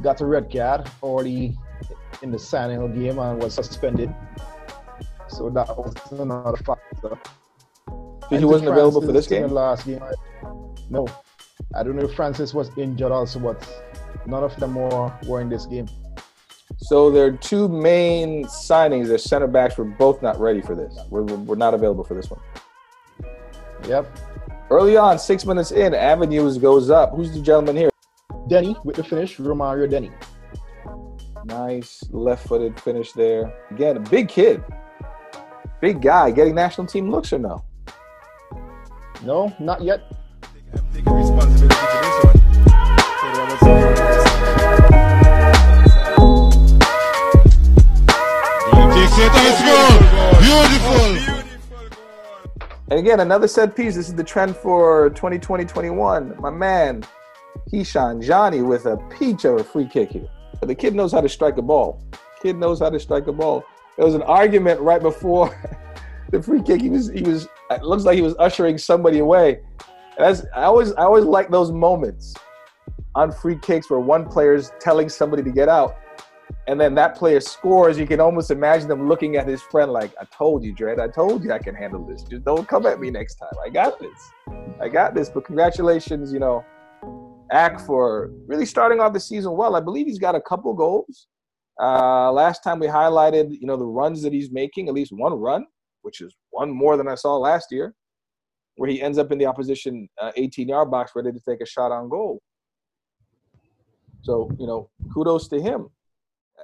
got 0.02 0.20
a 0.20 0.26
red 0.26 0.50
card 0.50 0.90
early 1.04 1.56
in 2.22 2.30
the 2.30 2.38
San 2.38 2.70
game 2.94 3.18
and 3.18 3.42
was 3.42 3.54
suspended. 3.54 4.14
So 5.30 5.50
that 5.50 5.68
was 5.76 5.94
another 6.12 6.56
factor. 6.58 7.18
So 8.28 8.36
he 8.38 8.44
wasn't 8.44 8.70
available 8.70 9.00
for 9.00 9.12
this 9.12 9.26
game? 9.26 9.48
Last 9.48 9.86
game. 9.86 10.02
No. 10.88 11.06
I 11.74 11.82
don't 11.82 11.96
know 11.96 12.04
if 12.04 12.14
Francis 12.14 12.52
was 12.52 12.70
injured 12.76 13.12
also, 13.12 13.38
but 13.38 13.56
none 14.26 14.42
of 14.42 14.54
them 14.56 14.74
were, 14.74 15.12
were 15.26 15.40
in 15.40 15.48
this 15.48 15.66
game. 15.66 15.86
So 16.78 17.10
their 17.10 17.32
two 17.32 17.68
main 17.68 18.44
signings, 18.44 19.08
their 19.08 19.18
center 19.18 19.46
backs, 19.46 19.76
were 19.76 19.84
both 19.84 20.22
not 20.22 20.40
ready 20.40 20.62
for 20.62 20.74
this. 20.74 20.98
We're, 21.10 21.22
we're 21.22 21.56
not 21.56 21.74
available 21.74 22.04
for 22.04 22.14
this 22.14 22.30
one. 22.30 22.40
Yep. 23.86 24.18
Early 24.70 24.96
on, 24.96 25.18
six 25.18 25.44
minutes 25.44 25.72
in, 25.72 25.94
Avenues 25.94 26.58
goes 26.58 26.90
up. 26.90 27.14
Who's 27.14 27.32
the 27.32 27.40
gentleman 27.40 27.76
here? 27.76 27.90
Denny 28.48 28.76
with 28.84 28.96
the 28.96 29.04
finish, 29.04 29.36
Romario 29.36 29.88
Denny. 29.88 30.10
Nice 31.44 32.02
left-footed 32.10 32.80
finish 32.80 33.12
there. 33.12 33.52
Again, 33.70 33.96
a 33.96 34.00
big 34.00 34.28
kid, 34.28 34.62
big 35.80 36.00
guy, 36.02 36.30
getting 36.30 36.54
national 36.54 36.86
team 36.86 37.10
looks 37.10 37.32
or 37.32 37.38
no? 37.38 37.64
No, 39.24 39.52
not 39.58 39.82
yet. 39.82 40.02
I'm 40.74 40.82
taking 40.94 41.12
responsibility 41.12 41.74
for 41.74 42.02
this 42.02 42.24
one. 42.24 42.36
So 43.58 43.66
there 43.66 43.96
was- 43.96 44.20
Takes 48.94 49.18
it 49.18 49.32
and 49.32 49.46
it's 49.48 49.62
goal. 49.66 49.92
Beautiful. 50.40 51.06
And 52.90 52.98
again, 52.98 53.20
another 53.20 53.46
set 53.46 53.76
piece. 53.76 53.94
This 53.94 54.08
is 54.08 54.14
the 54.14 54.24
trend 54.24 54.56
for 54.56 55.10
2020-21. 55.10 56.40
My 56.40 56.50
man, 56.50 57.04
Keyshawn 57.72 58.20
Johnny 58.22 58.62
with 58.62 58.86
a 58.86 58.96
peach 59.18 59.44
of 59.44 59.60
a 59.60 59.64
free 59.64 59.86
kick 59.86 60.10
here. 60.10 60.28
But 60.58 60.66
the 60.68 60.74
kid 60.74 60.94
knows 60.94 61.12
how 61.12 61.20
to 61.20 61.28
strike 61.28 61.56
a 61.56 61.62
ball. 61.62 62.02
Kid 62.42 62.56
knows 62.56 62.80
how 62.80 62.90
to 62.90 62.98
strike 62.98 63.26
a 63.28 63.32
ball. 63.32 63.62
There 63.96 64.06
was 64.06 64.14
an 64.14 64.22
argument 64.22 64.80
right 64.80 65.02
before 65.02 65.54
the 66.30 66.42
free 66.42 66.62
kick. 66.62 66.80
He 66.80 66.90
was 66.90 67.08
he 67.10 67.22
was 67.22 67.48
it 67.70 67.82
looks 67.82 68.04
like 68.04 68.16
he 68.16 68.22
was 68.22 68.34
ushering 68.38 68.78
somebody 68.78 69.18
away. 69.18 69.60
And 70.16 70.26
that's 70.26 70.44
I 70.54 70.64
always 70.64 70.92
I 70.92 71.02
always 71.02 71.24
like 71.24 71.50
those 71.50 71.70
moments 71.70 72.34
on 73.14 73.32
free 73.32 73.58
kicks 73.58 73.90
where 73.90 74.00
one 74.00 74.28
player's 74.28 74.72
telling 74.80 75.08
somebody 75.08 75.42
to 75.42 75.50
get 75.50 75.68
out 75.68 75.96
and 76.66 76.80
then 76.80 76.94
that 76.94 77.16
player 77.16 77.40
scores, 77.40 77.98
you 77.98 78.06
can 78.06 78.20
almost 78.20 78.50
imagine 78.50 78.88
them 78.88 79.08
looking 79.08 79.36
at 79.36 79.46
his 79.46 79.62
friend 79.62 79.90
like, 79.90 80.12
I 80.20 80.24
told 80.26 80.64
you, 80.64 80.74
Dredd, 80.74 81.00
I 81.00 81.08
told 81.08 81.42
you 81.42 81.52
I 81.52 81.58
can 81.58 81.74
handle 81.74 82.04
this. 82.04 82.22
Just 82.22 82.44
don't 82.44 82.68
come 82.68 82.86
at 82.86 83.00
me 83.00 83.10
next 83.10 83.36
time. 83.36 83.52
I 83.64 83.70
got 83.70 83.98
this. 83.98 84.32
I 84.80 84.88
got 84.88 85.14
this. 85.14 85.28
But 85.28 85.44
congratulations, 85.44 86.32
you 86.32 86.38
know, 86.38 86.64
Ack 87.50 87.80
for 87.80 88.30
really 88.46 88.66
starting 88.66 89.00
off 89.00 89.12
the 89.12 89.20
season 89.20 89.56
well. 89.56 89.74
I 89.74 89.80
believe 89.80 90.06
he's 90.06 90.18
got 90.18 90.34
a 90.34 90.40
couple 90.40 90.72
goals. 90.74 91.26
Uh, 91.78 92.32
last 92.32 92.62
time 92.62 92.78
we 92.78 92.86
highlighted, 92.86 93.50
you 93.50 93.66
know, 93.66 93.76
the 93.76 93.86
runs 93.86 94.22
that 94.22 94.32
he's 94.32 94.50
making, 94.50 94.88
at 94.88 94.94
least 94.94 95.12
one 95.12 95.34
run, 95.34 95.66
which 96.02 96.20
is 96.20 96.34
one 96.50 96.70
more 96.70 96.96
than 96.96 97.08
I 97.08 97.14
saw 97.14 97.36
last 97.36 97.66
year, 97.70 97.94
where 98.76 98.90
he 98.90 99.02
ends 99.02 99.18
up 99.18 99.32
in 99.32 99.38
the 99.38 99.46
opposition 99.46 100.08
18 100.36 100.68
yard 100.68 100.90
box 100.90 101.12
ready 101.14 101.32
to 101.32 101.40
take 101.40 101.60
a 101.60 101.66
shot 101.66 101.92
on 101.92 102.08
goal. 102.08 102.40
So, 104.22 104.50
you 104.58 104.66
know, 104.66 104.90
kudos 105.12 105.48
to 105.48 105.60
him 105.60 105.88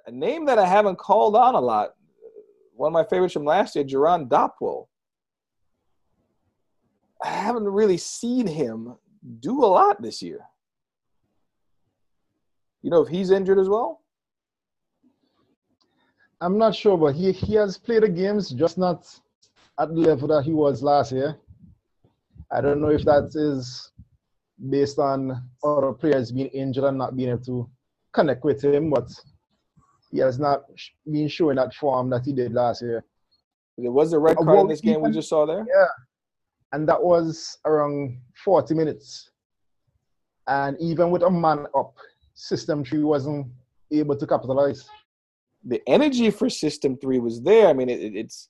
a 0.07 0.11
name 0.11 0.45
that 0.47 0.59
I 0.59 0.67
haven't 0.67 0.99
called 0.99 1.37
on 1.37 1.55
a 1.55 1.61
lot. 1.61 1.91
One 2.75 2.89
of 2.89 2.93
my 2.93 3.05
favorites 3.05 3.33
from 3.33 3.45
last 3.45 3.75
year, 3.75 3.85
Jerron 3.85 4.29
Dopwell. 4.29 4.87
I 7.25 7.29
haven't 7.29 7.65
really 7.65 7.97
seen 7.97 8.47
him 8.47 8.95
do 9.41 9.65
a 9.65 9.67
lot 9.67 10.03
this 10.03 10.21
year. 10.21 10.41
You 12.83 12.91
know 12.91 13.03
if 13.03 13.09
he's 13.09 13.31
injured 13.31 13.59
as 13.59 13.69
well? 13.69 14.03
I'm 16.41 16.59
not 16.59 16.75
sure, 16.75 16.99
but 16.99 17.15
he, 17.15 17.33
he 17.33 17.55
has 17.55 17.79
played 17.79 18.03
the 18.03 18.09
games, 18.09 18.51
just 18.51 18.77
not 18.77 19.07
at 19.79 19.89
the 19.89 19.95
level 19.95 20.29
that 20.29 20.45
he 20.45 20.53
was 20.53 20.83
last 20.83 21.13
year. 21.13 21.37
I 22.53 22.61
don't 22.61 22.81
know 22.81 22.91
if 22.91 23.05
that 23.05 23.31
is 23.35 23.91
based 24.71 24.99
on 24.99 25.43
other 25.65 25.93
players 25.93 26.33
being 26.33 26.49
injured 26.49 26.85
and 26.85 26.99
not 26.99 27.17
being 27.17 27.31
able 27.31 27.45
to 27.45 27.71
connect 28.13 28.45
with 28.45 28.63
him, 28.63 28.91
but 28.91 29.09
he 30.11 30.19
has 30.19 30.39
not 30.39 30.65
been 31.11 31.29
showing 31.29 31.57
that 31.57 31.75
form 31.75 32.11
that 32.11 32.25
he 32.25 32.33
did 32.33 32.53
last 32.53 32.83
year. 32.83 33.05
There 33.79 33.93
was 33.93 34.13
a 34.13 34.19
red 34.19 34.37
card 34.37 34.61
in 34.61 34.69
this 34.69 34.81
game 34.81 35.03
we 35.03 35.11
just 35.11 35.29
saw 35.29 35.45
there. 35.45 35.67
Yeah, 35.69 35.87
and 36.73 36.89
that 36.89 37.03
was 37.03 37.59
around 37.65 38.19
40 38.45 38.75
minutes. 38.75 39.31
And 40.47 40.77
even 40.81 41.11
with 41.11 41.23
a 41.23 41.31
man 41.31 41.67
up, 41.77 41.95
System 42.35 42.85
3 42.85 43.03
wasn't 43.03 43.49
able 43.91 44.17
to 44.17 44.27
capitalize. 44.27 44.89
The 45.67 45.83
energy 45.89 46.31
for 46.31 46.49
System 46.49 46.97
3 46.97 47.19
was 47.19 47.43
there. 47.43 47.69
I 47.69 47.73
mean, 47.73 47.89
it, 47.89 48.15
it's 48.15 48.49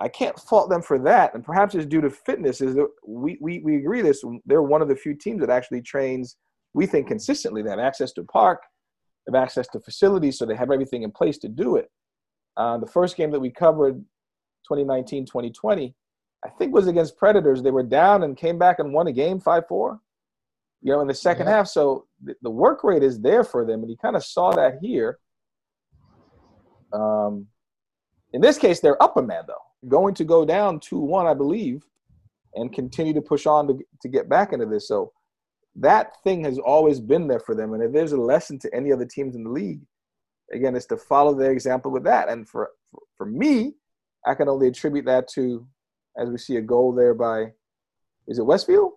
I 0.00 0.08
can't 0.08 0.38
fault 0.38 0.70
them 0.70 0.80
for 0.80 0.98
that, 1.00 1.34
and 1.34 1.44
perhaps 1.44 1.74
it's 1.74 1.84
due 1.84 2.00
to 2.00 2.08
fitness. 2.08 2.62
Is 2.62 2.74
that 2.74 2.88
we, 3.06 3.36
we 3.40 3.60
we 3.60 3.76
agree 3.76 4.00
this? 4.00 4.24
They're 4.46 4.62
one 4.62 4.80
of 4.80 4.88
the 4.88 4.96
few 4.96 5.14
teams 5.14 5.40
that 5.40 5.50
actually 5.50 5.82
trains. 5.82 6.36
We 6.72 6.86
think 6.86 7.08
consistently. 7.08 7.62
They 7.62 7.70
have 7.70 7.78
access 7.78 8.12
to 8.12 8.22
a 8.22 8.24
park, 8.24 8.62
they 9.26 9.36
have 9.36 9.42
access 9.42 9.68
to 9.68 9.80
facilities, 9.80 10.38
so 10.38 10.46
they 10.46 10.56
have 10.56 10.70
everything 10.70 11.02
in 11.02 11.10
place 11.10 11.36
to 11.38 11.48
do 11.48 11.76
it. 11.76 11.90
Uh, 12.56 12.78
the 12.78 12.86
first 12.86 13.16
game 13.16 13.30
that 13.32 13.40
we 13.40 13.50
covered, 13.50 13.96
2019, 14.68 15.26
2020, 15.26 15.94
I 16.44 16.48
think 16.48 16.72
was 16.72 16.86
against 16.86 17.18
Predators. 17.18 17.62
They 17.62 17.70
were 17.70 17.82
down 17.82 18.22
and 18.22 18.36
came 18.36 18.58
back 18.58 18.78
and 18.78 18.94
won 18.94 19.06
a 19.06 19.12
game 19.12 19.38
five 19.38 19.64
four. 19.68 20.00
You 20.82 20.92
know, 20.92 21.02
in 21.02 21.08
the 21.08 21.14
second 21.14 21.46
yeah. 21.46 21.56
half. 21.56 21.68
So 21.68 22.06
the, 22.24 22.34
the 22.40 22.50
work 22.50 22.84
rate 22.84 23.02
is 23.02 23.20
there 23.20 23.44
for 23.44 23.66
them, 23.66 23.82
and 23.82 23.90
you 23.90 23.98
kind 23.98 24.16
of 24.16 24.24
saw 24.24 24.50
that 24.52 24.78
here. 24.80 25.18
Um, 26.92 27.46
in 28.32 28.40
this 28.40 28.58
case, 28.58 28.80
they're 28.80 29.02
up 29.02 29.16
a 29.16 29.22
man 29.22 29.44
though 29.46 29.54
going 29.88 30.14
to 30.14 30.24
go 30.24 30.44
down 30.44 30.80
2 30.80 30.98
1, 30.98 31.26
I 31.26 31.34
believe, 31.34 31.84
and 32.54 32.72
continue 32.72 33.14
to 33.14 33.22
push 33.22 33.46
on 33.46 33.68
to, 33.68 33.78
to 34.02 34.08
get 34.08 34.28
back 34.28 34.52
into 34.52 34.66
this. 34.66 34.88
So 34.88 35.12
that 35.76 36.22
thing 36.22 36.44
has 36.44 36.58
always 36.58 37.00
been 37.00 37.28
there 37.28 37.40
for 37.40 37.54
them. 37.54 37.72
And 37.72 37.82
if 37.82 37.92
there's 37.92 38.12
a 38.12 38.20
lesson 38.20 38.58
to 38.60 38.74
any 38.74 38.92
other 38.92 39.06
teams 39.06 39.34
in 39.34 39.44
the 39.44 39.50
league, 39.50 39.80
again, 40.52 40.76
it's 40.76 40.86
to 40.86 40.96
follow 40.96 41.34
their 41.34 41.52
example 41.52 41.90
with 41.90 42.04
that. 42.04 42.28
And 42.28 42.48
for, 42.48 42.70
for, 42.90 43.00
for 43.16 43.26
me, 43.26 43.74
I 44.26 44.34
can 44.34 44.48
only 44.48 44.68
attribute 44.68 45.06
that 45.06 45.28
to, 45.28 45.66
as 46.18 46.28
we 46.28 46.38
see 46.38 46.56
a 46.56 46.62
goal 46.62 46.92
there 46.92 47.14
by, 47.14 47.52
is 48.26 48.38
it 48.38 48.44
Westfield? 48.44 48.92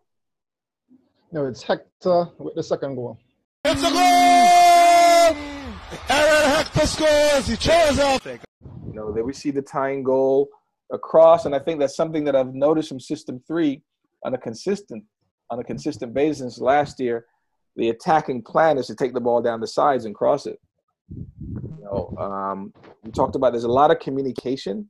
No, 1.32 1.46
it's 1.46 1.64
Hector 1.64 2.30
with 2.38 2.56
the 2.56 2.64
second 2.64 2.96
goal. 2.96 3.18
It's 3.66 3.82
a 3.82 3.90
goal! 3.90 4.53
Scores. 6.86 7.48
He 7.48 7.56
chose 7.56 8.00
off. 8.00 8.26
You 8.26 8.94
know, 8.94 9.12
there 9.12 9.24
we 9.24 9.34
see 9.34 9.52
the 9.52 9.62
tying 9.62 10.04
goal 10.04 10.50
across. 10.92 11.46
And 11.46 11.56
I 11.56 11.60
think 11.60 11.80
that's 11.80 11.96
something 11.96 12.24
that 12.26 12.36
I've 12.36 12.54
noticed 12.54 12.90
from 12.90 13.00
System 13.00 13.42
Three 13.48 13.82
on 14.24 14.34
a 14.34 14.38
consistent 14.38 15.04
on 15.50 15.60
a 15.60 15.64
consistent 15.64 16.14
basis 16.14 16.40
since 16.40 16.60
last 16.60 17.00
year. 17.00 17.26
The 17.76 17.90
attacking 17.90 18.44
plan 18.44 18.78
is 18.78 18.88
to 18.88 18.96
take 18.96 19.14
the 19.14 19.22
ball 19.22 19.42
down 19.42 19.60
the 19.60 19.68
sides 19.68 20.06
and 20.06 20.14
cross 20.14 20.46
it. 20.46 20.60
You 21.10 21.80
know, 21.82 22.16
um, 22.20 22.74
we 23.04 23.12
talked 23.12 23.36
about 23.36 23.52
there's 23.52 23.64
a 23.64 23.68
lot 23.68 23.92
of 23.92 24.00
communication 24.00 24.90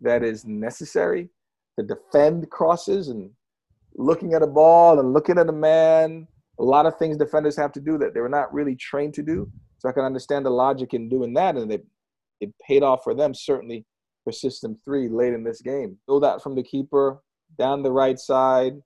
that 0.00 0.22
is 0.22 0.44
necessary 0.44 1.28
to 1.78 1.84
defend 1.84 2.48
crosses 2.50 3.08
and 3.08 3.30
looking 3.96 4.34
at 4.34 4.42
a 4.42 4.46
ball 4.46 5.00
and 5.00 5.12
looking 5.12 5.38
at 5.38 5.48
a 5.48 5.52
man. 5.52 6.26
A 6.58 6.62
lot 6.62 6.86
of 6.86 6.98
things 6.98 7.16
defenders 7.16 7.56
have 7.56 7.72
to 7.72 7.80
do 7.80 7.98
that 7.98 8.14
they're 8.14 8.28
not 8.28 8.52
really 8.54 8.76
trained 8.76 9.14
to 9.14 9.22
do. 9.22 9.50
So 9.84 9.90
I 9.90 9.92
can 9.92 10.04
understand 10.04 10.46
the 10.46 10.50
logic 10.50 10.94
in 10.94 11.10
doing 11.10 11.34
that, 11.34 11.56
and 11.56 11.70
it 11.70 11.84
it 12.40 12.54
paid 12.66 12.82
off 12.82 13.04
for 13.04 13.12
them 13.14 13.34
certainly 13.34 13.84
for 14.24 14.32
system 14.32 14.78
three 14.82 15.10
late 15.10 15.34
in 15.34 15.44
this 15.44 15.60
game. 15.60 15.98
Build 16.06 16.24
out 16.24 16.42
from 16.42 16.54
the 16.54 16.62
keeper 16.62 17.20
down 17.58 17.82
the 17.82 17.92
right 17.92 18.18
side, 18.18 18.76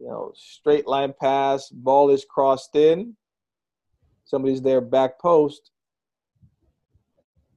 you 0.00 0.08
know, 0.08 0.32
straight 0.34 0.86
line 0.86 1.12
pass, 1.20 1.68
ball 1.68 2.08
is 2.08 2.24
crossed 2.24 2.74
in. 2.74 3.14
Somebody's 4.24 4.62
there 4.62 4.80
back 4.80 5.20
post. 5.20 5.70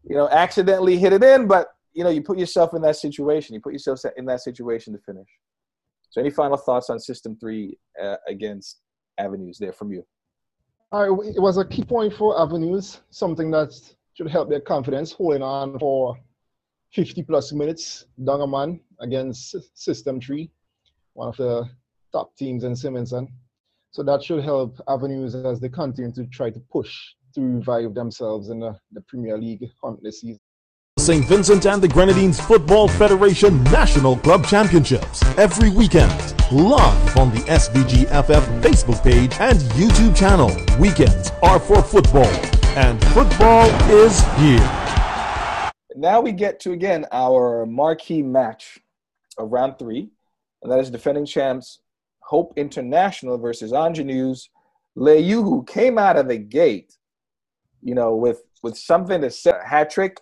You 0.03 0.17
know, 0.17 0.27
accidentally 0.27 0.97
hit 0.97 1.13
it 1.13 1.23
in, 1.23 1.47
but 1.47 1.69
you 1.93 2.03
know, 2.03 2.09
you 2.09 2.21
put 2.21 2.37
yourself 2.37 2.73
in 2.73 2.81
that 2.81 2.97
situation. 2.97 3.53
You 3.53 3.61
put 3.61 3.71
yourself 3.71 4.01
in 4.17 4.25
that 4.25 4.41
situation 4.41 4.91
to 4.91 4.99
finish. 4.99 5.29
So, 6.09 6.19
any 6.19 6.31
final 6.31 6.57
thoughts 6.57 6.89
on 6.89 6.99
System 6.99 7.37
Three 7.39 7.77
uh, 8.01 8.17
against 8.27 8.81
Avenues 9.17 9.57
there 9.57 9.71
from 9.71 9.93
you? 9.93 10.05
It 10.93 11.41
was 11.41 11.57
a 11.57 11.65
key 11.65 11.83
point 11.83 12.13
for 12.13 12.39
Avenues, 12.41 13.01
something 13.09 13.51
that 13.51 13.73
should 14.13 14.29
help 14.29 14.49
their 14.49 14.61
confidence, 14.61 15.11
holding 15.11 15.41
on 15.41 15.77
for 15.79 16.17
50 16.93 17.23
plus 17.23 17.51
minutes, 17.51 18.05
Dongerman 18.23 18.79
against 19.01 19.55
System 19.73 20.21
3, 20.21 20.49
one 21.13 21.27
of 21.27 21.37
the 21.37 21.69
top 22.13 22.35
teams 22.37 22.63
in 22.63 22.73
Simonson. 22.73 23.27
So 23.91 24.01
that 24.03 24.23
should 24.23 24.43
help 24.43 24.79
Avenues 24.87 25.35
as 25.35 25.59
they 25.59 25.69
continue 25.69 26.13
to 26.13 26.25
try 26.27 26.51
to 26.51 26.59
push 26.71 26.95
to 27.35 27.41
revive 27.41 27.93
themselves 27.93 28.49
in 28.49 28.61
the, 28.61 28.79
the 28.93 29.01
Premier 29.01 29.37
League 29.37 29.69
hunt 29.83 30.01
this 30.01 30.21
season. 30.21 30.39
St. 31.07 31.25
Vincent 31.25 31.65
and 31.65 31.81
the 31.81 31.87
Grenadines 31.87 32.37
Football 32.37 32.89
Federation 32.89 33.63
National 33.63 34.17
Club 34.17 34.45
Championships 34.45 35.23
every 35.37 35.69
weekend, 35.69 36.11
live 36.51 37.17
on 37.17 37.31
the 37.31 37.39
SVGFF 37.47 38.61
Facebook 38.61 39.01
page 39.01 39.31
and 39.39 39.57
YouTube 39.79 40.13
channel. 40.13 40.51
Weekends 40.77 41.31
are 41.41 41.61
for 41.61 41.81
football, 41.81 42.27
and 42.75 43.01
football 43.13 43.67
is 43.89 44.21
here 44.35 44.83
now 45.95 46.19
we 46.19 46.33
get 46.33 46.59
to 46.59 46.73
again 46.73 47.05
our 47.13 47.65
marquee 47.65 48.21
match 48.21 48.77
of 49.37 49.49
round 49.49 49.79
three, 49.79 50.09
and 50.61 50.69
that 50.69 50.79
is 50.79 50.89
defending 50.91 51.25
champs 51.25 51.79
Hope 52.19 52.51
International 52.57 53.37
versus 53.37 53.71
Ingenues. 53.71 54.49
Layou, 54.97 55.41
who 55.41 55.63
came 55.63 55.97
out 55.97 56.17
of 56.17 56.27
the 56.27 56.37
gate, 56.37 56.97
you 57.81 57.95
know, 57.95 58.13
with 58.13 58.43
with 58.61 58.77
something 58.77 59.21
to 59.21 59.31
set 59.31 59.65
hat 59.65 59.89
trick 59.89 60.19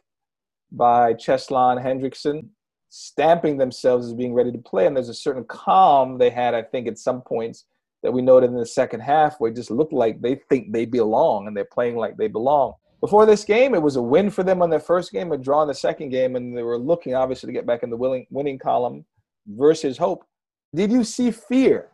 by 0.76 1.14
Cheslon 1.14 1.84
Hendrickson, 1.84 2.50
stamping 2.90 3.58
themselves 3.58 4.08
as 4.08 4.14
being 4.14 4.34
ready 4.34 4.52
to 4.52 4.58
play. 4.58 4.86
And 4.86 4.96
there's 4.96 5.10
a 5.10 5.14
certain 5.14 5.44
calm 5.46 6.18
they 6.18 6.30
had, 6.30 6.54
I 6.54 6.62
think, 6.62 6.88
at 6.88 6.98
some 6.98 7.22
points 7.22 7.66
that 8.04 8.12
we 8.12 8.22
noted 8.22 8.52
in 8.52 8.58
the 8.58 8.66
second 8.66 9.00
half 9.00 9.40
where 9.40 9.52
it 9.52 9.56
just 9.56 9.72
looked 9.72 9.94
like 9.94 10.22
they 10.22 10.36
think 10.50 10.72
they 10.72 10.86
belong 10.86 11.48
and 11.48 11.56
they're 11.58 11.66
playing 11.66 11.96
like 11.96 12.18
they 12.18 12.28
belong 12.28 12.74
before 13.06 13.28
this 13.28 13.44
game, 13.44 13.76
it 13.76 13.82
was 13.84 13.98
a 13.98 14.02
win 14.02 14.32
for 14.32 14.42
them 14.42 14.64
on 14.64 14.72
their 14.72 14.80
first 14.80 15.12
game, 15.12 15.32
a 15.32 15.38
draw 15.38 15.62
in 15.62 15.68
the 15.68 15.76
second 15.76 16.10
game, 16.10 16.36
and 16.36 16.58
they 16.58 16.64
were 16.64 16.80
looking 16.80 17.14
obviously 17.14 17.46
to 17.46 17.54
get 17.54 17.68
back 17.68 17.84
in 17.84 17.92
the 17.92 17.96
winning, 17.96 18.26
winning 18.32 18.58
column 18.58 19.06
versus 19.46 19.96
Hope. 19.96 20.26
Did 20.74 20.92
you 20.92 21.04
see 21.04 21.30
fear 21.30 21.90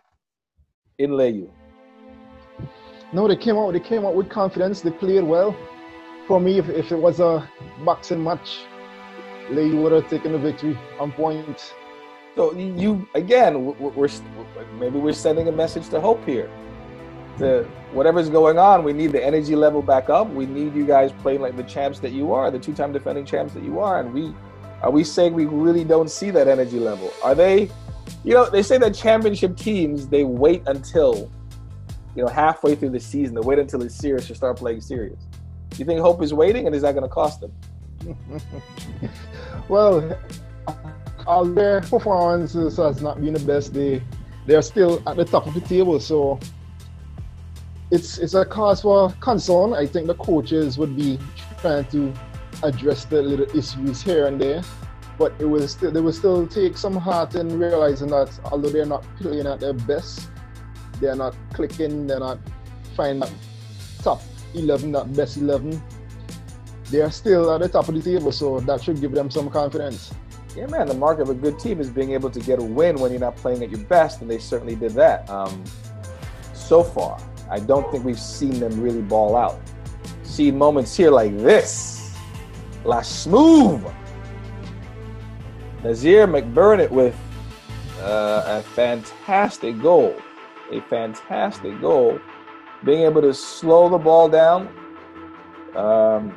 in 0.99 1.11
Layou? 1.11 1.49
No, 3.11 3.27
they 3.27 3.35
came 3.35 3.57
out. 3.57 3.73
They 3.73 3.81
came 3.81 4.05
out 4.05 4.15
with 4.15 4.29
confidence. 4.29 4.79
They 4.79 4.91
played 4.91 5.25
well. 5.25 5.53
For 6.27 6.39
me, 6.39 6.59
if, 6.59 6.69
if 6.69 6.93
it 6.93 6.95
was 6.95 7.19
a 7.19 7.45
boxing 7.83 8.23
match, 8.23 8.59
Layou 9.51 9.83
would 9.83 9.91
have 9.91 10.09
taken 10.09 10.31
the 10.31 10.37
victory 10.37 10.77
on 10.99 11.11
point. 11.11 11.73
So 12.35 12.53
you 12.53 13.07
again, 13.15 13.75
we're, 13.77 14.09
maybe 14.79 14.97
we're 14.99 15.13
sending 15.13 15.47
a 15.47 15.51
message 15.51 15.89
to 15.89 15.99
Hope 15.99 16.25
here 16.25 16.49
the 17.37 17.67
whatever's 17.91 18.29
going 18.29 18.57
on, 18.57 18.83
we 18.83 18.93
need 18.93 19.11
the 19.11 19.23
energy 19.23 19.55
level 19.55 19.81
back 19.81 20.09
up. 20.09 20.29
We 20.29 20.45
need 20.45 20.73
you 20.75 20.85
guys 20.85 21.11
playing 21.21 21.41
like 21.41 21.57
the 21.57 21.63
champs 21.63 21.99
that 21.99 22.11
you 22.11 22.33
are, 22.33 22.49
the 22.51 22.59
two-time 22.59 22.93
defending 22.93 23.25
champs 23.25 23.53
that 23.53 23.63
you 23.63 23.79
are. 23.79 23.99
And 23.99 24.13
we 24.13 24.33
are 24.81 24.91
we 24.91 25.03
saying 25.03 25.33
we 25.33 25.45
really 25.45 25.83
don't 25.83 26.09
see 26.09 26.31
that 26.31 26.47
energy 26.47 26.79
level? 26.79 27.13
Are 27.23 27.35
they, 27.35 27.69
you 28.23 28.33
know, 28.33 28.49
they 28.49 28.63
say 28.63 28.77
that 28.79 28.95
championship 28.95 29.55
teams 29.55 30.07
they 30.07 30.23
wait 30.23 30.63
until, 30.65 31.29
you 32.15 32.23
know, 32.23 32.27
halfway 32.27 32.75
through 32.75 32.89
the 32.89 32.99
season, 32.99 33.35
they 33.35 33.41
wait 33.41 33.59
until 33.59 33.81
it's 33.83 33.95
serious 33.95 34.27
to 34.27 34.35
start 34.35 34.57
playing 34.57 34.81
serious. 34.81 35.19
You 35.77 35.85
think 35.85 35.99
Hope 35.99 36.21
is 36.21 36.33
waiting, 36.33 36.65
and 36.65 36.75
is 36.75 36.81
that 36.81 36.93
going 36.93 37.07
to 37.07 37.13
cost 37.13 37.41
them? 37.41 37.51
well, 39.69 40.17
all 41.27 41.45
their 41.45 41.81
performances 41.81 42.77
has 42.77 43.01
not 43.01 43.21
been 43.21 43.33
the 43.33 43.39
best. 43.39 43.73
They 43.73 44.01
they're 44.45 44.61
still 44.61 45.01
at 45.07 45.17
the 45.17 45.25
top 45.25 45.47
of 45.47 45.53
the 45.53 45.61
table, 45.61 45.99
so 45.99 46.39
it's 47.91 48.17
it's 48.17 48.33
a 48.33 48.45
cause 48.45 48.81
for 48.81 49.11
concern. 49.19 49.73
I 49.73 49.85
think 49.85 50.07
the 50.07 50.15
coaches 50.15 50.77
would 50.77 50.95
be 50.95 51.19
trying 51.59 51.85
to 51.85 52.13
address 52.63 53.05
the 53.05 53.21
little 53.21 53.49
issues 53.57 54.01
here 54.01 54.27
and 54.27 54.39
there, 54.39 54.61
but 55.17 55.33
it 55.39 55.45
will 55.45 55.67
still 55.67 55.91
they 55.91 56.01
will 56.01 56.13
still 56.13 56.47
take 56.47 56.77
some 56.77 56.95
heart 56.95 57.35
in 57.35 57.59
realizing 57.59 58.09
that 58.09 58.37
although 58.45 58.69
they're 58.69 58.85
not 58.85 59.03
playing 59.17 59.45
at 59.45 59.59
their 59.59 59.73
best, 59.73 60.29
they're 60.99 61.15
not 61.15 61.35
clicking, 61.53 62.07
they're 62.07 62.19
not 62.19 62.39
finding 62.95 63.19
that 63.19 63.31
top 64.01 64.21
eleven, 64.55 64.91
that 64.93 65.13
best 65.13 65.37
eleven. 65.37 65.81
They 66.91 67.01
are 67.01 67.09
still 67.09 67.53
at 67.53 67.61
the 67.61 67.69
top 67.69 67.87
of 67.87 67.95
the 67.95 68.01
table, 68.01 68.33
so 68.33 68.59
that 68.59 68.83
should 68.83 68.99
give 68.99 69.13
them 69.13 69.31
some 69.31 69.49
confidence. 69.49 70.13
Yeah, 70.57 70.67
man. 70.67 70.87
The 70.87 70.93
mark 70.93 71.19
of 71.19 71.29
a 71.29 71.33
good 71.33 71.57
team 71.57 71.79
is 71.79 71.89
being 71.89 72.11
able 72.11 72.29
to 72.29 72.39
get 72.41 72.59
a 72.59 72.63
win 72.63 72.99
when 72.99 73.11
you're 73.11 73.21
not 73.21 73.37
playing 73.37 73.63
at 73.63 73.69
your 73.69 73.79
best, 73.85 74.21
and 74.21 74.29
they 74.29 74.37
certainly 74.37 74.75
did 74.75 74.91
that 74.91 75.29
um, 75.29 75.63
so 76.53 76.83
far. 76.83 77.17
I 77.49 77.59
don't 77.59 77.89
think 77.91 78.03
we've 78.03 78.19
seen 78.19 78.59
them 78.59 78.81
really 78.81 79.01
ball 79.01 79.37
out. 79.37 79.61
See 80.23 80.51
moments 80.51 80.95
here 80.95 81.11
like 81.11 81.37
this. 81.37 82.13
La 82.83 83.01
smooth. 83.01 83.85
Nazir 85.83 86.27
McBurnett 86.27 86.91
with 86.91 87.15
uh, 88.01 88.43
a 88.45 88.61
fantastic 88.61 89.81
goal. 89.81 90.15
A 90.71 90.81
fantastic 90.81 91.79
goal. 91.79 92.19
Being 92.83 93.03
able 93.03 93.21
to 93.21 93.33
slow 93.33 93.87
the 93.87 93.97
ball 93.97 94.27
down, 94.27 94.67
um, 95.75 96.35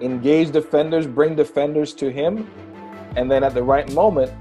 engage 0.00 0.50
defenders, 0.50 1.06
bring 1.06 1.34
defenders 1.34 1.94
to 1.94 2.10
him, 2.10 2.50
and 3.16 3.30
then 3.30 3.44
at 3.44 3.54
the 3.54 3.62
right 3.62 3.90
moment, 3.92 4.32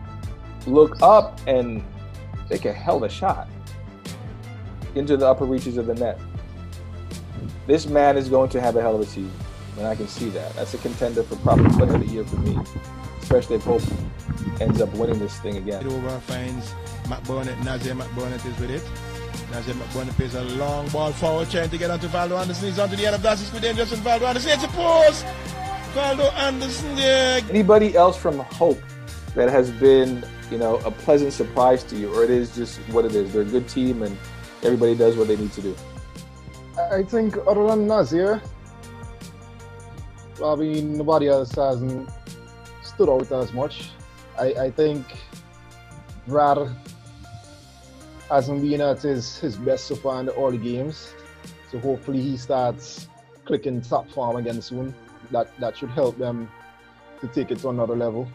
look 0.66 1.02
up 1.02 1.40
and 1.48 1.84
take 2.50 2.66
a 2.66 2.74
hell 2.74 2.98
of 2.98 3.04
a 3.04 3.10
shot 3.10 3.48
into 4.96 5.18
the 5.18 5.28
upper 5.28 5.46
reaches 5.46 5.78
of 5.78 5.88
the 5.88 5.96
net. 5.96 6.20
This 7.66 7.86
man 7.86 8.18
is 8.18 8.30
going 8.30 8.50
to 8.50 8.62
have 8.62 8.76
a 8.76 8.82
hell 8.82 8.96
of 8.96 9.02
a 9.02 9.06
season, 9.06 9.32
and 9.78 9.88
I 9.88 9.96
can 9.96 10.08
see 10.08 10.30
that. 10.30 10.54
That's 10.56 10.74
a 10.74 10.78
contender 10.80 11.24
for 11.24 11.36
probably 11.38 11.70
player 11.72 11.96
of 11.96 12.02
the 12.02 12.08
year 12.08 12.26
for 12.26 12.38
me, 12.38 12.58
especially 13.22 13.56
if 13.56 13.64
Hope 13.64 13.82
ends 14.60 14.82
up 14.82 14.94
winning 14.96 15.20
this 15.20 15.40
thing 15.40 15.58
again. 15.58 15.86
Over 15.88 16.20
finds 16.22 16.74
McBurnett, 17.04 17.64
Nazir 17.64 17.96
McBurnett 17.96 18.46
is 18.46 18.60
with 18.60 18.72
it. 18.72 18.84
Nazir 19.54 19.76
McBurnett 19.76 20.14
plays 20.14 20.34
a 20.34 20.42
long 20.42 20.90
ball 20.90 21.12
forward, 21.12 21.48
trying 21.48 21.70
to 21.70 21.78
get 21.78 21.92
onto 21.92 22.08
Valdo 22.08 22.42
Anderson. 22.42 22.70
He's 22.70 22.80
onto 22.80 22.96
the 22.96 23.06
end 23.06 23.14
of 23.14 23.22
that. 23.22 23.40
It's 23.40 23.52
good 23.52 23.62
dangerous 23.62 23.92
and 23.92 24.02
Valdo 24.02 24.24
Anderson. 24.24 24.50
It's 24.50 24.64
a 24.64 24.68
pause. 24.70 25.24
Valdo 25.94 26.34
Anderson 26.34 26.96
there. 26.96 27.40
Anybody 27.52 27.96
else 27.96 28.18
from 28.18 28.40
Hope 28.40 28.82
that 29.36 29.50
has 29.50 29.70
been, 29.70 30.26
you 30.50 30.58
know, 30.58 30.78
a 30.78 30.90
pleasant 30.90 31.34
surprise 31.34 31.84
to 31.84 31.96
you, 31.96 32.12
or 32.16 32.24
it 32.24 32.32
is 32.32 32.56
just 32.56 32.80
what 32.90 33.06
it 33.06 33.14
is? 33.14 33.32
They're 33.32 33.44
a 33.44 33.46
good 33.46 33.70
team 33.70 34.02
and 34.02 34.18
everybody 34.64 34.96
does 34.96 35.16
what 35.16 35.28
they 35.28 35.38
need 35.38 35.54
to 35.54 35.62
do. 35.62 35.76
I 36.92 37.04
think 37.04 37.38
other 37.46 37.68
than 37.68 37.86
Nazir, 37.86 38.42
I 40.44 40.56
mean, 40.56 40.98
nobody 40.98 41.28
else 41.28 41.52
hasn't 41.52 42.10
stood 42.82 43.08
out 43.08 43.32
as 43.32 43.54
much. 43.54 43.92
I, 44.40 44.46
I 44.66 44.72
think 44.72 45.06
Brad 46.28 46.76
hasn't 48.34 48.64
been 48.64 48.82
at 48.82 49.00
his, 49.04 49.38
his 49.38 49.56
best 49.58 49.86
so 49.86 49.96
far 49.96 50.20
in 50.20 50.26
the 50.26 50.36
early 50.36 50.58
games. 50.58 51.14
So 51.70 51.78
hopefully 51.78 52.20
he 52.20 52.36
starts 52.36 53.08
clicking 53.46 53.82
top 53.82 54.10
form 54.10 54.38
again 54.38 54.60
soon. 54.60 54.96
That 55.30 55.48
that 55.60 55.78
should 55.78 55.92
help 55.92 56.18
them 56.18 56.50
to 57.22 57.28
take 57.28 57.52
it 57.52 57.60
to 57.60 57.70
another 57.70 57.96
level. 57.96 58.28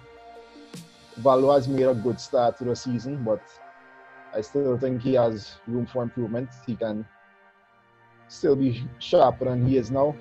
Valdo 1.21 1.53
has 1.53 1.67
made 1.67 1.87
a 1.87 1.95
good 1.95 2.21
start 2.21 2.59
to 2.59 2.65
the 2.65 2.77
season, 2.77 3.25
but 3.25 3.43
I 4.33 4.41
still 4.41 4.79
think 4.79 5.03
he 5.03 5.15
has 5.15 5.57
room 5.67 5.87
for 5.87 6.05
improvement. 6.05 6.49
He 6.65 6.77
can 6.77 7.05
still 8.29 8.55
be 8.55 8.85
sharper 9.01 9.47
than 9.47 9.67
he 9.67 9.79
is 9.79 9.91
now. 9.91 10.15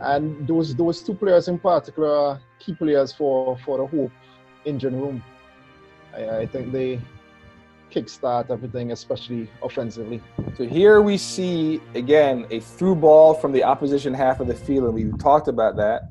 And 0.00 0.48
those 0.48 0.74
those 0.74 1.00
two 1.00 1.14
players 1.14 1.46
in 1.46 1.58
particular 1.60 2.10
are 2.10 2.40
key 2.58 2.74
players 2.74 3.12
for, 3.12 3.56
for 3.64 3.78
the 3.78 3.86
Hope 3.86 4.12
engine 4.64 5.00
room. 5.00 5.22
I, 6.12 6.38
I 6.38 6.46
think 6.46 6.72
they 6.72 7.00
kickstart 7.94 8.50
everything, 8.50 8.92
especially 8.92 9.48
offensively. 9.62 10.20
So 10.56 10.66
here 10.66 11.00
we 11.00 11.16
see 11.16 11.80
again 11.94 12.46
a 12.50 12.60
through 12.60 12.96
ball 12.96 13.34
from 13.34 13.52
the 13.52 13.62
opposition 13.62 14.12
half 14.12 14.40
of 14.40 14.46
the 14.46 14.54
field, 14.54 14.86
and 14.86 14.94
we 14.94 15.18
talked 15.18 15.48
about 15.48 15.76
that. 15.76 16.08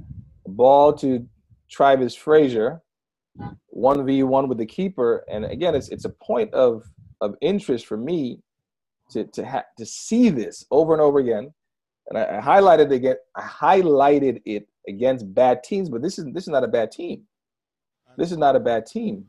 Ball 0.47 0.93
to 0.93 1.27
Travis 1.69 2.15
Frazier, 2.15 2.81
one 3.67 4.05
v 4.05 4.23
one 4.23 4.47
with 4.47 4.57
the 4.57 4.65
keeper, 4.65 5.25
and 5.29 5.45
again, 5.45 5.75
it's 5.75 5.89
it's 5.89 6.05
a 6.05 6.09
point 6.09 6.53
of 6.53 6.83
of 7.21 7.35
interest 7.41 7.85
for 7.85 7.97
me 7.97 8.39
to 9.11 9.25
to 9.25 9.45
ha- 9.45 9.65
to 9.77 9.85
see 9.85 10.29
this 10.29 10.65
over 10.71 10.93
and 10.93 11.01
over 11.01 11.19
again. 11.19 11.53
And 12.09 12.17
I, 12.17 12.37
I 12.37 12.41
highlighted 12.41 12.91
again. 12.91 13.15
I 13.35 13.41
highlighted 13.41 14.41
it 14.45 14.67
against 14.87 15.33
bad 15.33 15.63
teams, 15.63 15.89
but 15.89 16.01
this 16.01 16.17
is 16.17 16.25
this 16.33 16.43
is 16.43 16.49
not 16.49 16.63
a 16.63 16.67
bad 16.67 16.91
team. 16.91 17.23
This 18.17 18.31
is 18.31 18.37
not 18.37 18.55
a 18.55 18.59
bad 18.59 18.85
team. 18.85 19.25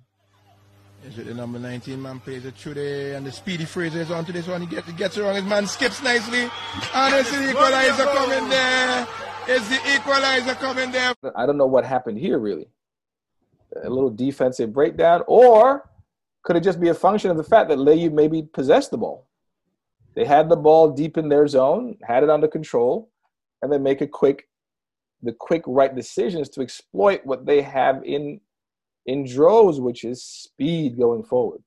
Is 1.07 1.19
it 1.19 1.27
the 1.27 1.35
number 1.35 1.59
19 1.59 2.01
man 2.01 2.19
plays 2.19 2.47
it 2.47 2.55
through 2.55 2.75
there 2.75 3.17
and 3.17 3.27
the 3.27 3.33
speedy 3.33 3.67
Fraser 3.67 4.01
is 4.01 4.11
onto 4.11 4.33
this 4.33 4.49
one. 4.49 4.63
He 4.63 4.67
gets, 4.67 4.91
gets 4.93 5.17
it 5.19 5.23
wrong. 5.23 5.35
His 5.35 5.45
man 5.45 5.67
skips 5.67 6.03
nicely. 6.03 6.49
And 6.95 7.15
it's 7.15 7.31
the 7.31 7.51
equalizer 7.51 8.05
coming 8.05 8.49
there. 8.49 9.07
It's 9.47 9.69
the 9.69 9.81
equalizer 9.95 10.55
coming 10.55 10.93
there. 10.93 11.15
I 11.37 11.45
don't 11.45 11.59
know 11.59 11.67
what 11.67 11.85
happened 11.85 12.19
here 12.19 12.39
really. 12.39 12.69
A 13.85 13.91
little 13.91 14.09
defensive 14.09 14.73
breakdown, 14.73 15.23
or 15.27 15.91
could 16.43 16.57
it 16.57 16.63
just 16.63 16.81
be 16.81 16.89
a 16.89 16.95
function 16.95 17.31
of 17.31 17.37
the 17.37 17.45
fact 17.45 17.69
that 17.69 17.79
Layou 17.79 18.11
maybe 18.11 18.43
possessed 18.43 18.91
the 18.91 18.97
ball? 18.97 19.27
They 20.15 20.25
had 20.25 20.49
the 20.49 20.57
ball 20.57 20.91
deep 20.93 21.19
in 21.19 21.29
their 21.29 21.47
zone, 21.49 21.99
had 22.03 22.23
it 22.23 22.31
under 22.31 22.49
control, 22.49 23.11
and 23.61 23.71
then 23.71 23.83
make 23.83 24.01
a 24.01 24.07
quick, 24.07 24.49
the 25.23 25.33
quick 25.33 25.65
right 25.67 25.95
decisions 25.95 26.49
to 26.51 26.63
exploit 26.63 27.23
what 27.25 27.45
they 27.45 27.63
have 27.63 28.03
in 28.05 28.41
in 29.07 29.27
droves, 29.27 29.81
which 29.81 30.05
is 30.05 30.23
speed 30.23 30.99
going 30.99 31.23
forward. 31.23 31.63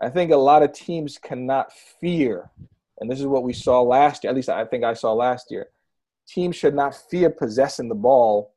I 0.00 0.10
think 0.10 0.32
a 0.32 0.36
lot 0.36 0.62
of 0.62 0.72
teams 0.72 1.16
cannot 1.18 1.72
fear, 2.00 2.50
and 2.98 3.10
this 3.10 3.20
is 3.20 3.26
what 3.26 3.44
we 3.44 3.52
saw 3.52 3.80
last 3.82 4.24
year. 4.24 4.30
At 4.30 4.36
least 4.36 4.48
I 4.48 4.64
think 4.64 4.82
I 4.82 4.94
saw 4.94 5.12
last 5.12 5.46
year. 5.50 5.68
Teams 6.26 6.56
should 6.56 6.74
not 6.74 6.96
fear 7.10 7.30
possessing 7.30 7.88
the 7.88 7.94
ball, 7.94 8.54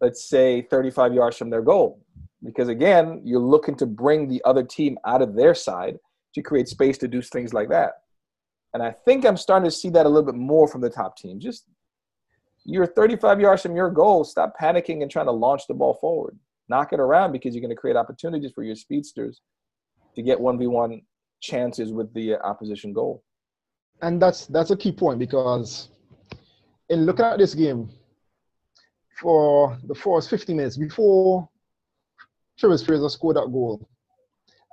let's 0.00 0.28
say 0.28 0.62
35 0.62 1.14
yards 1.14 1.36
from 1.36 1.50
their 1.50 1.62
goal, 1.62 2.04
because 2.42 2.68
again, 2.68 3.20
you're 3.24 3.40
looking 3.40 3.76
to 3.76 3.86
bring 3.86 4.28
the 4.28 4.42
other 4.44 4.64
team 4.64 4.98
out 5.06 5.22
of 5.22 5.36
their 5.36 5.54
side 5.54 5.98
to 6.34 6.42
create 6.42 6.68
space 6.68 6.98
to 6.98 7.08
do 7.08 7.22
things 7.22 7.54
like 7.54 7.68
that. 7.68 7.92
And 8.72 8.82
I 8.82 8.90
think 8.90 9.24
I'm 9.24 9.36
starting 9.36 9.70
to 9.70 9.76
see 9.76 9.90
that 9.90 10.06
a 10.06 10.08
little 10.08 10.24
bit 10.24 10.34
more 10.34 10.66
from 10.66 10.80
the 10.80 10.90
top 10.90 11.16
team. 11.16 11.38
Just 11.38 11.66
you're 12.64 12.86
35 12.86 13.40
yards 13.40 13.62
from 13.62 13.76
your 13.76 13.90
goal. 13.90 14.24
Stop 14.24 14.54
panicking 14.60 15.02
and 15.02 15.10
trying 15.10 15.26
to 15.26 15.32
launch 15.32 15.66
the 15.66 15.74
ball 15.74 15.94
forward. 15.94 16.38
Knock 16.68 16.92
it 16.92 17.00
around 17.00 17.32
because 17.32 17.54
you're 17.54 17.60
going 17.60 17.74
to 17.74 17.80
create 17.80 17.96
opportunities 17.96 18.52
for 18.54 18.62
your 18.62 18.74
speedsters 18.74 19.42
to 20.16 20.22
get 20.22 20.38
1v1 20.38 21.02
chances 21.40 21.92
with 21.92 22.12
the 22.14 22.34
uh, 22.34 22.38
opposition 22.38 22.92
goal. 22.92 23.22
And 24.02 24.20
that's 24.20 24.46
that's 24.46 24.70
a 24.70 24.76
key 24.76 24.92
point 24.92 25.18
because 25.18 25.88
in 26.88 27.04
looking 27.06 27.24
at 27.24 27.38
this 27.38 27.54
game, 27.54 27.90
for 29.20 29.78
the 29.84 29.94
first 29.94 30.28
50 30.30 30.54
minutes 30.54 30.76
before 30.76 31.48
Travis 32.58 32.84
Fraser 32.84 33.08
scored 33.08 33.36
that 33.36 33.52
goal, 33.52 33.88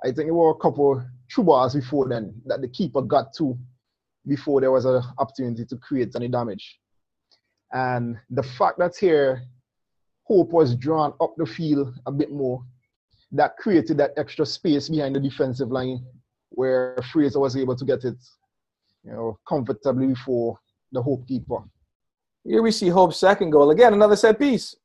I 0.02 0.06
think 0.06 0.26
there 0.26 0.34
were 0.34 0.50
a 0.50 0.56
couple 0.56 1.04
true 1.28 1.44
balls 1.44 1.74
before 1.74 2.08
then 2.08 2.34
that 2.46 2.60
the 2.60 2.68
keeper 2.68 3.02
got 3.02 3.32
to 3.34 3.56
before 4.26 4.60
there 4.60 4.72
was 4.72 4.84
an 4.84 5.02
opportunity 5.18 5.64
to 5.64 5.76
create 5.76 6.14
any 6.16 6.28
damage. 6.28 6.80
And 7.72 8.18
the 8.30 8.42
fact 8.42 8.78
that 8.78 8.96
here 8.96 9.42
Hope 10.24 10.50
was 10.50 10.76
drawn 10.76 11.14
up 11.20 11.34
the 11.36 11.46
field 11.46 11.94
a 12.06 12.12
bit 12.12 12.30
more, 12.30 12.62
that 13.32 13.56
created 13.56 13.96
that 13.98 14.12
extra 14.16 14.46
space 14.46 14.88
behind 14.88 15.16
the 15.16 15.20
defensive 15.20 15.70
line 15.70 16.04
where 16.50 16.96
Fraser 17.12 17.40
was 17.40 17.56
able 17.56 17.74
to 17.74 17.84
get 17.84 18.04
it, 18.04 18.16
you 19.04 19.12
know, 19.12 19.38
comfortably 19.48 20.06
before 20.06 20.58
the 20.92 21.02
Hope 21.02 21.26
keeper. 21.26 21.58
Here 22.44 22.62
we 22.62 22.70
see 22.70 22.88
Hope's 22.88 23.16
second 23.16 23.50
goal. 23.50 23.70
Again, 23.70 23.94
another 23.94 24.16
set 24.16 24.38
piece. 24.38 24.76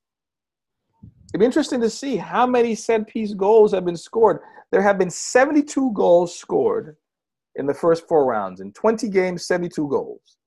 It'd 1.33 1.39
be 1.39 1.45
interesting 1.45 1.81
to 1.81 1.89
see 1.89 2.15
how 2.15 2.47
many 2.47 2.73
set 2.73 3.07
piece 3.07 3.33
goals 3.33 3.73
have 3.73 3.83
been 3.83 3.97
scored. 3.97 4.39
There 4.71 4.81
have 4.81 4.97
been 4.97 5.09
72 5.09 5.91
goals 5.93 6.37
scored 6.37 6.95
in 7.55 7.65
the 7.65 7.73
first 7.73 8.07
four 8.07 8.25
rounds. 8.25 8.61
In 8.61 8.71
20 8.71 9.09
games, 9.09 9.45
72 9.45 9.87
goals. 9.89 10.37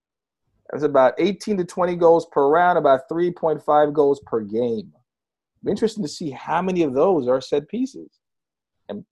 That's 0.70 0.84
about 0.84 1.14
18 1.18 1.56
to 1.58 1.64
20 1.64 1.96
goals 1.96 2.26
per 2.30 2.48
round, 2.48 2.78
about 2.78 3.08
3.5 3.10 3.92
goals 3.92 4.20
per 4.26 4.40
game. 4.40 4.92
Interesting 5.68 6.02
to 6.04 6.08
see 6.08 6.30
how 6.30 6.62
many 6.62 6.82
of 6.82 6.94
those 6.94 7.28
are 7.28 7.40
set 7.40 7.68
pieces. 7.68 8.08
And 8.88 9.04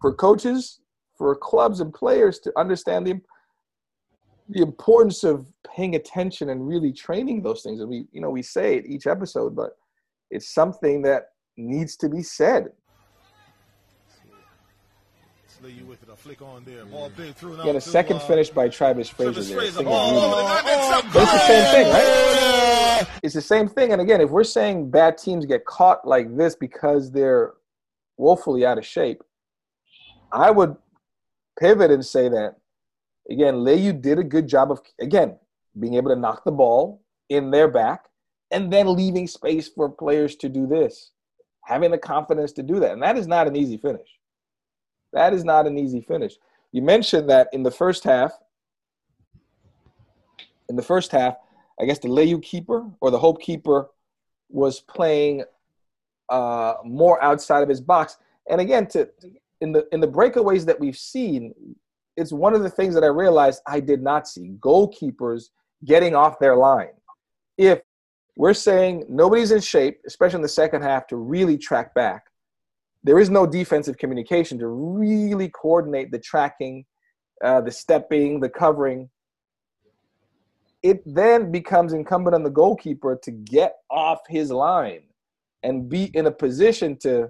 for 0.00 0.14
coaches, 0.14 0.80
for 1.16 1.34
clubs 1.34 1.80
and 1.80 1.92
players 1.92 2.38
to 2.40 2.52
understand 2.56 3.06
the 3.06 3.20
the 4.50 4.62
importance 4.62 5.24
of 5.24 5.46
paying 5.76 5.94
attention 5.94 6.48
and 6.48 6.66
really 6.66 6.92
training 6.92 7.42
those 7.42 7.62
things. 7.62 7.80
And 7.80 7.88
we, 7.90 8.06
you 8.12 8.20
know, 8.20 8.30
we 8.30 8.42
say 8.42 8.76
it 8.76 8.86
each 8.86 9.06
episode, 9.06 9.54
but 9.54 9.72
it's 10.30 10.54
something 10.54 11.02
that 11.02 11.24
needs 11.56 11.96
to 11.96 12.08
be 12.08 12.22
said. 12.22 12.68
Slay 15.60 15.70
you 15.70 15.84
with 15.86 16.00
it. 16.04 16.08
A 16.08 16.14
flick 16.14 16.40
on 16.40 16.62
there. 16.64 16.84
Ball 16.84 17.10
big 17.16 17.34
through 17.34 17.56
now 17.56 17.64
Get 17.64 17.74
a 17.74 17.80
to, 17.80 17.88
second 17.88 18.18
uh, 18.18 18.20
finish 18.20 18.48
by 18.48 18.68
Travis 18.68 19.08
Frazier. 19.08 19.32
Travis 19.32 19.48
there. 19.48 19.58
Fraser. 19.58 19.78
Thing 19.78 19.86
is 19.86 19.92
Ball 19.92 20.30
the 20.30 20.54
net. 20.54 20.64
It's 20.66 21.16
a 21.16 21.18
it's 21.18 21.32
the 21.32 21.38
same 21.38 21.72
thing, 21.72 21.92
right? 21.92 23.06
goal! 23.06 23.18
It's 23.24 23.34
the 23.34 23.40
same 23.40 23.68
thing. 23.68 23.92
And 23.92 24.00
again, 24.00 24.20
if 24.20 24.30
we're 24.30 24.44
saying 24.44 24.90
bad 24.90 25.18
teams 25.18 25.46
get 25.46 25.64
caught 25.64 26.06
like 26.06 26.36
this 26.36 26.54
because 26.54 27.10
they're 27.10 27.54
woefully 28.18 28.64
out 28.64 28.78
of 28.78 28.86
shape, 28.86 29.22
I 30.30 30.52
would 30.52 30.76
pivot 31.58 31.90
and 31.90 32.06
say 32.06 32.28
that 32.28 32.56
again, 33.28 33.56
Layou 33.56 34.00
did 34.00 34.20
a 34.20 34.24
good 34.24 34.46
job 34.46 34.70
of 34.70 34.80
again 35.00 35.38
being 35.78 35.94
able 35.94 36.10
to 36.10 36.16
knock 36.16 36.44
the 36.44 36.52
ball 36.52 37.02
in 37.30 37.50
their 37.50 37.66
back 37.66 38.04
and 38.52 38.72
then 38.72 38.94
leaving 38.94 39.26
space 39.26 39.68
for 39.68 39.88
players 39.88 40.36
to 40.36 40.48
do 40.48 40.68
this, 40.68 41.10
having 41.64 41.90
the 41.90 41.98
confidence 41.98 42.52
to 42.52 42.62
do 42.62 42.78
that. 42.78 42.92
And 42.92 43.02
that 43.02 43.18
is 43.18 43.26
not 43.26 43.48
an 43.48 43.56
easy 43.56 43.76
finish. 43.76 44.08
That 45.12 45.32
is 45.32 45.44
not 45.44 45.66
an 45.66 45.78
easy 45.78 46.00
finish. 46.00 46.34
You 46.72 46.82
mentioned 46.82 47.30
that 47.30 47.48
in 47.52 47.62
the 47.62 47.70
first 47.70 48.04
half, 48.04 48.32
in 50.68 50.76
the 50.76 50.82
first 50.82 51.10
half, 51.12 51.36
I 51.80 51.86
guess 51.86 51.98
the 51.98 52.08
Layou 52.08 52.42
keeper 52.42 52.86
or 53.00 53.10
the 53.10 53.18
Hope 53.18 53.40
keeper 53.40 53.88
was 54.50 54.80
playing 54.80 55.44
uh, 56.28 56.74
more 56.84 57.22
outside 57.22 57.62
of 57.62 57.68
his 57.68 57.80
box. 57.80 58.18
And 58.50 58.60
again, 58.60 58.86
to 58.88 59.08
in 59.60 59.72
the 59.72 59.86
in 59.92 60.00
the 60.00 60.08
breakaways 60.08 60.66
that 60.66 60.78
we've 60.78 60.96
seen, 60.96 61.54
it's 62.16 62.32
one 62.32 62.54
of 62.54 62.62
the 62.62 62.70
things 62.70 62.94
that 62.94 63.04
I 63.04 63.08
realized 63.08 63.62
I 63.66 63.80
did 63.80 64.02
not 64.02 64.28
see 64.28 64.56
goalkeepers 64.60 65.50
getting 65.84 66.14
off 66.14 66.38
their 66.38 66.56
line. 66.56 66.94
If 67.56 67.80
we're 68.36 68.54
saying 68.54 69.04
nobody's 69.08 69.50
in 69.50 69.60
shape, 69.60 70.00
especially 70.06 70.36
in 70.36 70.42
the 70.42 70.48
second 70.48 70.82
half, 70.82 71.06
to 71.08 71.16
really 71.16 71.58
track 71.58 71.94
back, 71.94 72.26
there 73.04 73.18
is 73.18 73.30
no 73.30 73.46
defensive 73.46 73.96
communication 73.98 74.58
to 74.58 74.68
really 74.68 75.48
coordinate 75.48 76.10
the 76.10 76.18
tracking, 76.18 76.84
uh, 77.44 77.60
the 77.60 77.70
stepping, 77.70 78.40
the 78.40 78.48
covering. 78.48 79.08
It 80.82 81.02
then 81.06 81.50
becomes 81.50 81.92
incumbent 81.92 82.34
on 82.34 82.42
the 82.42 82.50
goalkeeper 82.50 83.18
to 83.22 83.30
get 83.30 83.74
off 83.90 84.20
his 84.28 84.50
line 84.50 85.02
and 85.62 85.88
be 85.88 86.04
in 86.14 86.26
a 86.26 86.30
position 86.30 86.96
to 87.00 87.28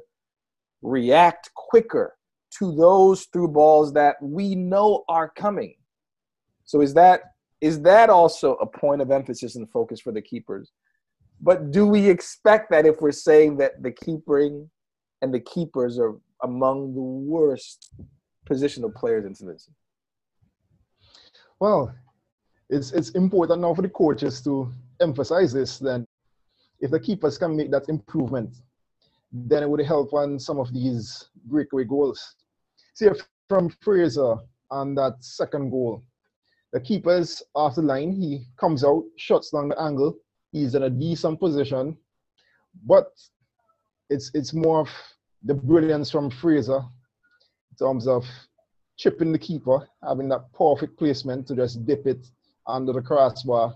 react 0.82 1.50
quicker 1.54 2.16
to 2.58 2.74
those 2.74 3.26
through 3.32 3.48
balls 3.48 3.92
that 3.92 4.16
we 4.22 4.54
know 4.54 5.04
are 5.08 5.28
coming. 5.28 5.74
So 6.64 6.80
is 6.80 6.94
that 6.94 7.22
is 7.60 7.82
that 7.82 8.08
also 8.08 8.54
a 8.54 8.66
point 8.66 9.02
of 9.02 9.10
emphasis 9.10 9.56
and 9.56 9.68
focus 9.70 10.00
for 10.00 10.12
the 10.12 10.22
keepers? 10.22 10.70
But 11.40 11.72
do 11.72 11.86
we 11.86 12.08
expect 12.08 12.70
that 12.70 12.86
if 12.86 13.00
we're 13.00 13.10
saying 13.10 13.56
that 13.58 13.82
the 13.82 13.90
keepering 13.90 14.70
and 15.22 15.32
the 15.32 15.40
keepers 15.40 15.98
are 15.98 16.14
among 16.42 16.94
the 16.94 17.00
worst 17.00 17.92
positional 18.48 18.94
players 18.94 19.24
in 19.24 19.34
Tunisia? 19.34 19.70
Well, 21.60 21.94
it's 22.70 22.92
it's 22.92 23.10
important 23.10 23.60
now 23.62 23.74
for 23.74 23.82
the 23.82 23.88
coaches 23.88 24.40
to 24.42 24.72
emphasize 25.00 25.52
this. 25.52 25.78
Then, 25.78 26.06
if 26.80 26.90
the 26.90 27.00
keepers 27.00 27.38
can 27.38 27.56
make 27.56 27.70
that 27.70 27.88
improvement, 27.88 28.54
then 29.32 29.62
it 29.62 29.68
would 29.68 29.84
help 29.84 30.12
on 30.12 30.38
some 30.38 30.58
of 30.58 30.72
these 30.72 31.28
breakaway 31.46 31.84
goals. 31.84 32.36
See, 32.94 33.08
from 33.48 33.70
Fraser 33.80 34.36
on 34.70 34.94
that 34.96 35.16
second 35.20 35.70
goal, 35.70 36.02
the 36.72 36.80
keeper's 36.80 37.42
off 37.54 37.76
the 37.76 37.82
line. 37.82 38.12
He 38.12 38.46
comes 38.56 38.84
out, 38.84 39.04
shuts 39.16 39.50
down 39.50 39.70
the 39.70 39.80
angle. 39.80 40.14
He's 40.52 40.74
in 40.74 40.84
a 40.84 40.90
decent 40.90 41.40
position, 41.40 41.96
but 42.86 43.10
it's 44.10 44.30
it's 44.34 44.54
more 44.54 44.80
of 44.80 44.88
the 45.44 45.54
brilliance 45.54 46.10
from 46.10 46.30
Fraser 46.30 46.82
in 47.70 47.86
terms 47.86 48.06
of 48.06 48.24
chipping 48.96 49.32
the 49.32 49.38
keeper, 49.38 49.88
having 50.06 50.28
that 50.28 50.52
perfect 50.52 50.98
placement 50.98 51.46
to 51.46 51.54
just 51.54 51.86
dip 51.86 52.06
it 52.06 52.26
under 52.66 52.92
the 52.92 53.02
crossbar. 53.02 53.74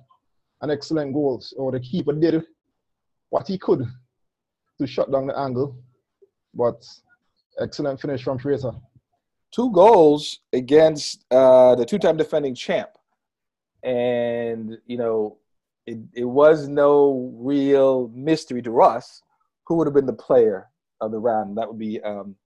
An 0.60 0.70
excellent 0.70 1.12
goal. 1.12 1.40
So 1.40 1.70
the 1.70 1.80
keeper 1.80 2.12
did 2.12 2.44
what 3.30 3.48
he 3.48 3.58
could 3.58 3.84
to 4.78 4.86
shut 4.86 5.10
down 5.10 5.26
the 5.26 5.38
angle, 5.38 5.76
but 6.54 6.84
excellent 7.60 8.00
finish 8.00 8.22
from 8.22 8.38
Fraser. 8.38 8.72
Two 9.50 9.70
goals 9.72 10.40
against 10.52 11.24
uh, 11.30 11.74
the 11.74 11.84
two-time 11.84 12.16
defending 12.16 12.54
champ, 12.54 12.90
and 13.82 14.78
you 14.86 14.96
know 14.96 15.38
it, 15.86 15.98
it 16.14 16.24
was 16.24 16.68
no 16.68 17.32
real 17.34 18.08
mystery 18.14 18.62
to 18.62 18.80
us 18.80 19.22
who 19.66 19.76
would 19.76 19.86
have 19.86 19.94
been 19.94 20.06
the 20.06 20.12
player 20.12 20.68
of 21.00 21.12
the 21.12 21.18
round. 21.18 21.56
That 21.56 21.68
would 21.68 21.78
be 21.78 22.00
um, 22.02 22.36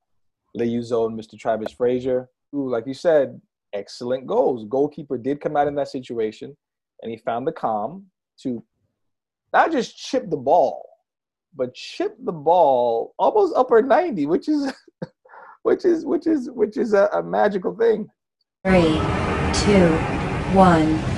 own 0.58 1.16
Mr. 1.16 1.38
Travis 1.38 1.72
Frazier, 1.72 2.28
who, 2.52 2.70
like 2.70 2.86
you 2.86 2.94
said, 2.94 3.40
excellent 3.72 4.26
goals. 4.26 4.64
Goalkeeper 4.68 5.18
did 5.18 5.40
come 5.40 5.56
out 5.56 5.68
in 5.68 5.74
that 5.76 5.88
situation, 5.88 6.56
and 7.02 7.10
he 7.10 7.18
found 7.18 7.46
the 7.46 7.52
calm 7.52 8.06
to 8.42 8.62
not 9.52 9.72
just 9.72 9.96
chip 9.96 10.30
the 10.30 10.36
ball, 10.36 10.88
but 11.54 11.74
chip 11.74 12.16
the 12.24 12.32
ball 12.32 13.14
almost 13.18 13.54
upper 13.56 13.82
90, 13.82 14.26
which 14.26 14.48
is 14.48 14.72
which 15.62 15.84
is 15.84 16.04
which 16.04 16.26
is 16.26 16.50
which 16.50 16.76
is 16.76 16.92
a, 16.92 17.08
a 17.12 17.22
magical 17.22 17.74
thing. 17.74 18.08
Three, 18.64 19.00
two, 19.64 19.88
one. 20.54 21.15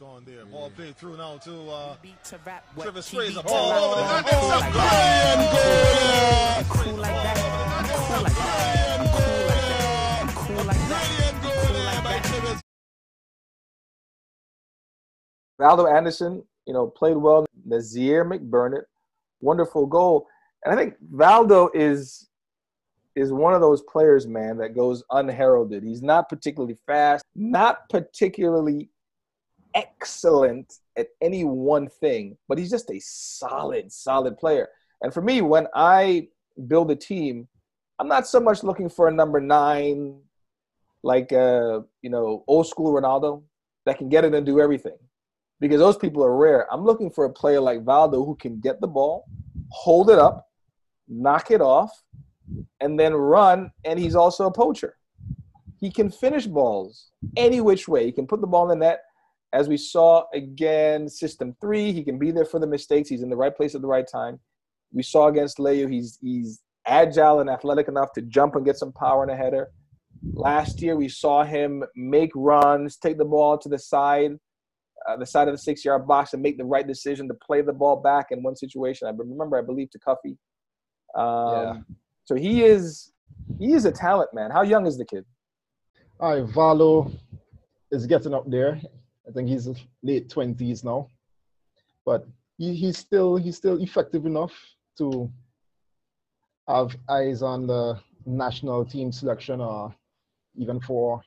You 0.00 0.06
with 0.06 0.28
it, 0.28 0.32
a 0.32 0.46
flick 0.46 0.46
on 0.46 0.46
there. 0.46 0.46
Ball 0.46 0.70
played 0.70 0.96
through 0.96 1.16
now 1.16 1.36
to 1.38 1.70
uh, 1.70 1.96
beat 2.02 2.22
to 2.24 2.38
rap 2.44 2.64
Travis 2.78 3.08
Fraser. 3.10 3.42
Ball 3.42 3.72
over 3.72 4.00
the 4.00 4.06
net. 4.12 4.24
It's 4.26 4.34
a 4.34 4.70
brilliant 6.60 6.68
cool 6.70 6.94
like 6.94 7.12
that. 7.14 7.36
Cool 7.98 8.22
like 8.22 8.34
that. 8.34 8.58
I'm 8.98 9.08
cool 9.08 9.34
like 9.34 9.58
that. 9.58 10.22
I'm 10.22 10.28
cool 10.34 10.64
like 10.64 10.88
that. 10.88 11.34
Brilliant 11.40 11.42
goal 11.42 11.72
there 11.72 12.02
by 12.02 12.18
Travis 12.28 12.60
Valdo 15.60 15.96
Anderson, 15.96 16.44
you 16.66 16.72
know, 16.72 16.86
played 16.86 17.16
well. 17.16 17.46
Nazir 17.64 18.24
McBurnett, 18.24 18.84
wonderful 19.40 19.86
goal. 19.86 20.26
And 20.64 20.72
I 20.72 20.76
think 20.76 20.94
Valdo 21.12 21.70
is 21.74 22.28
is 23.16 23.32
one 23.32 23.54
of 23.54 23.60
those 23.60 23.82
players, 23.82 24.26
man, 24.28 24.58
that 24.58 24.76
goes 24.76 25.02
unheralded. 25.10 25.82
He's 25.82 26.02
not 26.02 26.28
particularly 26.28 26.78
fast, 26.86 27.24
not 27.34 27.88
particularly 27.88 28.90
excellent 29.74 30.74
at 30.96 31.08
any 31.20 31.44
one 31.44 31.88
thing, 31.88 32.36
but 32.48 32.58
he's 32.58 32.70
just 32.70 32.90
a 32.90 33.00
solid, 33.00 33.92
solid 33.92 34.36
player. 34.38 34.68
And 35.02 35.12
for 35.14 35.22
me, 35.22 35.40
when 35.40 35.66
I 35.74 36.28
build 36.66 36.90
a 36.90 36.96
team, 36.96 37.48
I'm 37.98 38.08
not 38.08 38.26
so 38.26 38.40
much 38.40 38.62
looking 38.62 38.88
for 38.88 39.08
a 39.08 39.12
number 39.12 39.40
nine, 39.40 40.20
like 41.02 41.32
uh, 41.32 41.80
you 42.02 42.10
know, 42.10 42.44
old 42.46 42.66
school 42.66 42.92
Ronaldo 42.92 43.42
that 43.86 43.98
can 43.98 44.08
get 44.08 44.24
it 44.24 44.34
and 44.34 44.44
do 44.44 44.60
everything 44.60 44.96
because 45.60 45.78
those 45.78 45.96
people 45.96 46.24
are 46.24 46.36
rare. 46.36 46.72
I'm 46.72 46.84
looking 46.84 47.10
for 47.10 47.24
a 47.24 47.32
player 47.32 47.60
like 47.60 47.84
Valdo 47.84 48.24
who 48.24 48.36
can 48.36 48.60
get 48.60 48.80
the 48.80 48.86
ball, 48.86 49.24
hold 49.70 50.10
it 50.10 50.18
up, 50.18 50.48
knock 51.08 51.50
it 51.50 51.60
off, 51.60 51.90
and 52.80 52.98
then 52.98 53.14
run. 53.14 53.70
And 53.84 53.98
he's 53.98 54.14
also 54.14 54.46
a 54.46 54.52
poacher. 54.52 54.96
He 55.80 55.90
can 55.90 56.10
finish 56.10 56.46
balls 56.46 57.10
any 57.36 57.60
which 57.60 57.88
way. 57.88 58.04
He 58.04 58.12
can 58.12 58.26
put 58.26 58.40
the 58.40 58.46
ball 58.46 58.70
in 58.70 58.78
the 58.78 58.86
net. 58.86 59.02
As 59.52 59.68
we 59.68 59.76
saw 59.76 60.24
again, 60.34 61.08
system 61.08 61.56
three, 61.60 61.92
he 61.92 62.04
can 62.04 62.18
be 62.18 62.30
there 62.30 62.44
for 62.44 62.60
the 62.60 62.66
mistakes. 62.66 63.08
He's 63.08 63.22
in 63.22 63.30
the 63.30 63.36
right 63.36 63.56
place 63.56 63.74
at 63.74 63.80
the 63.80 63.86
right 63.88 64.06
time. 64.06 64.38
We 64.92 65.02
saw 65.02 65.28
against 65.28 65.58
Leo, 65.58 65.88
he's 65.88 66.18
he's 66.20 66.60
agile 66.86 67.40
and 67.40 67.50
athletic 67.50 67.88
enough 67.88 68.12
to 68.14 68.22
jump 68.22 68.56
and 68.56 68.64
get 68.64 68.78
some 68.78 68.92
power 68.92 69.22
in 69.24 69.30
a 69.30 69.36
header. 69.36 69.68
Last 70.32 70.82
year, 70.82 70.96
we 70.96 71.08
saw 71.08 71.44
him 71.44 71.84
make 71.94 72.30
runs, 72.34 72.96
take 72.96 73.18
the 73.18 73.24
ball 73.24 73.56
to 73.58 73.68
the 73.68 73.78
side, 73.78 74.32
uh, 75.08 75.16
the 75.16 75.26
side 75.26 75.48
of 75.48 75.54
the 75.54 75.58
six 75.58 75.84
yard 75.84 76.06
box 76.06 76.32
and 76.32 76.42
make 76.42 76.58
the 76.58 76.64
right 76.64 76.86
decision 76.86 77.28
to 77.28 77.34
play 77.34 77.62
the 77.62 77.72
ball 77.72 77.96
back 77.96 78.26
in 78.30 78.42
one 78.42 78.56
situation. 78.56 79.06
I 79.06 79.12
remember, 79.16 79.58
I 79.58 79.62
believe, 79.62 79.90
to 79.90 79.98
Cuffy. 79.98 80.36
Um, 81.14 81.52
Yeah. 81.52 81.74
So 82.24 82.34
he 82.34 82.64
is 82.64 83.12
he 83.58 83.72
is 83.72 83.84
a 83.84 83.92
talent, 83.92 84.30
man. 84.34 84.50
How 84.50 84.62
young 84.62 84.86
is 84.86 84.98
the 84.98 85.04
kid? 85.04 85.24
All 86.20 86.34
right, 86.34 86.44
Valdo 86.54 87.10
is 87.90 88.06
getting 88.06 88.34
up 88.34 88.50
there. 88.50 88.80
I 89.28 89.32
think 89.32 89.48
he's 89.48 89.68
late 90.02 90.30
twenties 90.30 90.82
now, 90.82 91.08
but 92.06 92.26
he, 92.56 92.74
he's 92.74 92.96
still 92.96 93.36
he's 93.36 93.56
still 93.56 93.80
effective 93.82 94.24
enough 94.24 94.52
to 94.96 95.30
have 96.66 96.96
eyes 97.08 97.42
on 97.42 97.66
the 97.66 98.00
national 98.24 98.84
team 98.86 99.12
selection 99.12 99.60
or 99.60 99.94
even 100.56 100.80
for 100.80 101.20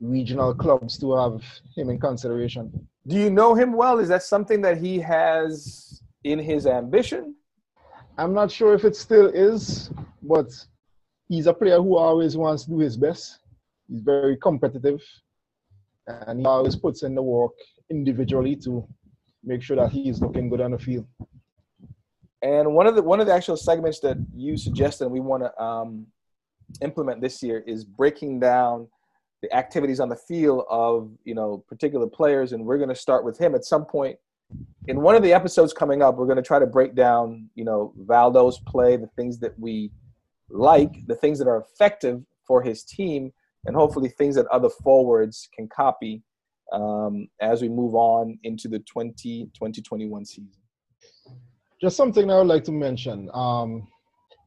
regional 0.00 0.54
clubs 0.54 0.98
to 0.98 1.14
have 1.14 1.42
him 1.76 1.90
in 1.90 2.00
consideration. 2.00 2.88
Do 3.06 3.16
you 3.16 3.30
know 3.30 3.54
him 3.54 3.72
well? 3.72 4.00
Is 4.00 4.08
that 4.08 4.24
something 4.24 4.60
that 4.62 4.78
he 4.78 4.98
has 4.98 6.02
in 6.24 6.38
his 6.38 6.66
ambition? 6.66 7.36
I'm 8.18 8.34
not 8.34 8.50
sure 8.50 8.74
if 8.74 8.84
it 8.84 8.96
still 8.96 9.26
is, 9.26 9.90
but 10.22 10.50
he's 11.28 11.46
a 11.46 11.54
player 11.54 11.80
who 11.80 11.96
always 11.96 12.36
wants 12.36 12.64
to 12.64 12.70
do 12.70 12.78
his 12.78 12.96
best. 12.96 13.38
He's 13.88 14.00
very 14.00 14.36
competitive 14.36 15.00
and 16.06 16.40
he 16.40 16.46
always 16.46 16.76
puts 16.76 17.02
in 17.02 17.14
the 17.14 17.22
work 17.22 17.52
individually 17.90 18.56
to 18.56 18.86
make 19.44 19.62
sure 19.62 19.76
that 19.76 19.90
he's 19.90 20.20
looking 20.20 20.48
good 20.48 20.60
on 20.60 20.72
the 20.72 20.78
field. 20.78 21.06
And 22.42 22.74
one 22.74 22.86
of 22.86 22.96
the 22.96 23.02
one 23.02 23.20
of 23.20 23.26
the 23.26 23.32
actual 23.32 23.56
segments 23.56 24.00
that 24.00 24.16
you 24.34 24.56
suggested 24.56 25.08
we 25.08 25.20
want 25.20 25.44
to 25.44 25.62
um, 25.62 26.06
implement 26.80 27.20
this 27.20 27.42
year 27.42 27.62
is 27.66 27.84
breaking 27.84 28.40
down 28.40 28.88
the 29.42 29.52
activities 29.54 30.00
on 30.00 30.08
the 30.08 30.16
field 30.16 30.64
of 30.68 31.10
you 31.24 31.34
know 31.34 31.64
particular 31.68 32.06
players, 32.06 32.52
and 32.52 32.64
we're 32.64 32.78
going 32.78 32.88
to 32.88 32.96
start 32.96 33.24
with 33.24 33.38
him 33.38 33.54
at 33.54 33.64
some 33.64 33.84
point. 33.84 34.16
In 34.88 35.00
one 35.00 35.14
of 35.14 35.22
the 35.22 35.32
episodes 35.32 35.72
coming 35.72 36.02
up, 36.02 36.16
we're 36.16 36.26
going 36.26 36.36
to 36.36 36.42
try 36.42 36.58
to 36.58 36.66
break 36.66 36.96
down 36.96 37.48
you 37.54 37.64
know 37.64 37.92
Valdo's 37.96 38.58
play, 38.58 38.96
the 38.96 39.10
things 39.14 39.38
that 39.38 39.56
we 39.58 39.92
like, 40.50 41.06
the 41.06 41.14
things 41.14 41.38
that 41.38 41.46
are 41.46 41.58
effective 41.58 42.22
for 42.44 42.60
his 42.60 42.82
team, 42.82 43.32
and 43.66 43.76
hopefully 43.76 44.08
things 44.08 44.34
that 44.36 44.46
other 44.46 44.68
forwards 44.68 45.48
can 45.54 45.68
copy 45.68 46.22
um, 46.72 47.28
as 47.40 47.62
we 47.62 47.68
move 47.68 47.94
on 47.94 48.38
into 48.44 48.68
the 48.68 48.78
20, 48.80 49.44
2021 49.54 50.24
season. 50.24 50.50
Just 51.80 51.96
something 51.96 52.30
I 52.30 52.38
would 52.38 52.46
like 52.46 52.64
to 52.64 52.72
mention. 52.72 53.28
Um, 53.34 53.88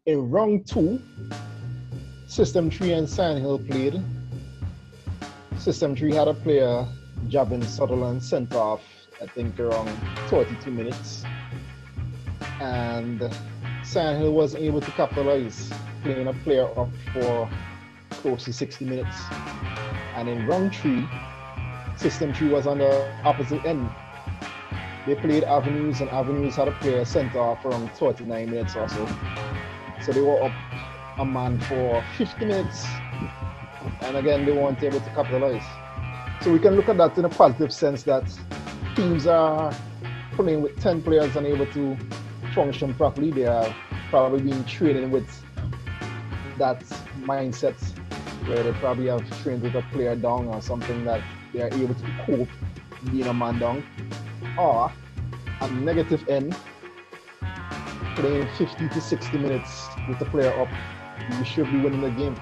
in 0.05 0.63
two, 0.65 1.01
System 2.27 2.69
3 2.69 2.93
and 2.93 3.09
Sandhill 3.09 3.59
played. 3.59 4.01
System 5.57 5.95
3 5.95 6.13
had 6.13 6.27
a 6.27 6.33
player, 6.33 6.85
Javin 7.27 7.63
Sutherland, 7.63 8.21
sent 8.21 8.53
off 8.53 8.81
I 9.21 9.27
think 9.27 9.59
around 9.59 9.89
32 10.27 10.71
minutes. 10.71 11.23
And 12.59 13.29
Sandhill 13.83 14.33
wasn't 14.33 14.63
able 14.63 14.81
to 14.81 14.91
capitalize, 14.91 15.71
playing 16.03 16.27
a 16.27 16.33
player 16.33 16.67
up 16.77 16.89
for 17.13 17.49
close 18.25 18.43
to 18.45 18.51
60 18.51 18.85
minutes. 18.85 19.15
And 20.15 20.27
in 20.27 20.47
round 20.47 20.75
three, 20.75 21.07
system 21.95 22.33
three 22.33 22.49
was 22.49 22.65
on 22.65 22.79
the 22.79 23.07
opposite 23.23 23.63
end. 23.65 23.87
They 25.05 25.13
played 25.13 25.43
Avenues, 25.43 26.01
and 26.01 26.09
Avenues 26.09 26.55
had 26.55 26.67
a 26.67 26.71
player 26.71 27.05
sent 27.05 27.35
off 27.35 27.63
around 27.63 27.91
39 27.91 28.49
minutes 28.49 28.75
or 28.75 28.89
so. 28.89 29.07
So 30.01 30.11
they 30.11 30.21
were 30.21 30.41
up 30.41 30.51
a 31.19 31.25
man 31.25 31.59
for 31.59 32.03
50 32.17 32.45
minutes, 32.45 32.83
and 34.01 34.17
again, 34.17 34.43
they 34.43 34.53
weren't 34.53 34.81
able 34.81 34.99
to 34.99 35.09
capitalize. 35.11 35.63
So 36.41 36.51
we 36.51 36.57
can 36.57 36.75
look 36.75 36.89
at 36.89 36.97
that 36.97 37.15
in 37.19 37.25
a 37.25 37.29
positive 37.29 37.71
sense 37.71 38.01
that 38.03 38.23
teams 38.95 39.27
are 39.27 39.71
playing 40.31 40.63
with 40.63 40.79
10 40.81 41.03
players 41.03 41.35
unable 41.35 41.67
to 41.67 41.95
function 42.55 42.95
properly. 42.95 43.29
They 43.29 43.45
are 43.45 43.75
probably 44.09 44.41
being 44.41 44.65
trained 44.65 45.11
with 45.11 45.29
that 46.57 46.83
mindset 47.21 47.75
where 48.47 48.63
they 48.63 48.71
probably 48.73 49.07
have 49.07 49.23
trained 49.41 49.61
with 49.61 49.75
a 49.75 49.81
player 49.91 50.15
down 50.15 50.47
or 50.47 50.61
something 50.61 51.03
that 51.05 51.21
they 51.53 51.61
are 51.61 51.73
able 51.73 51.95
to 51.95 52.05
cope 52.25 52.49
being 53.11 53.27
a 53.27 53.33
man 53.33 53.59
down. 53.59 53.83
Or 54.57 54.91
a 55.61 55.71
negative 55.71 56.27
end, 56.29 56.55
playing 58.15 58.47
50 58.57 58.89
to 58.89 59.01
60 59.01 59.37
minutes 59.37 59.87
with 60.07 60.19
the 60.19 60.25
player 60.25 60.53
up, 60.59 60.69
you 61.37 61.45
should 61.45 61.71
be 61.71 61.79
winning 61.79 62.01
the 62.01 62.11
game. 62.11 62.35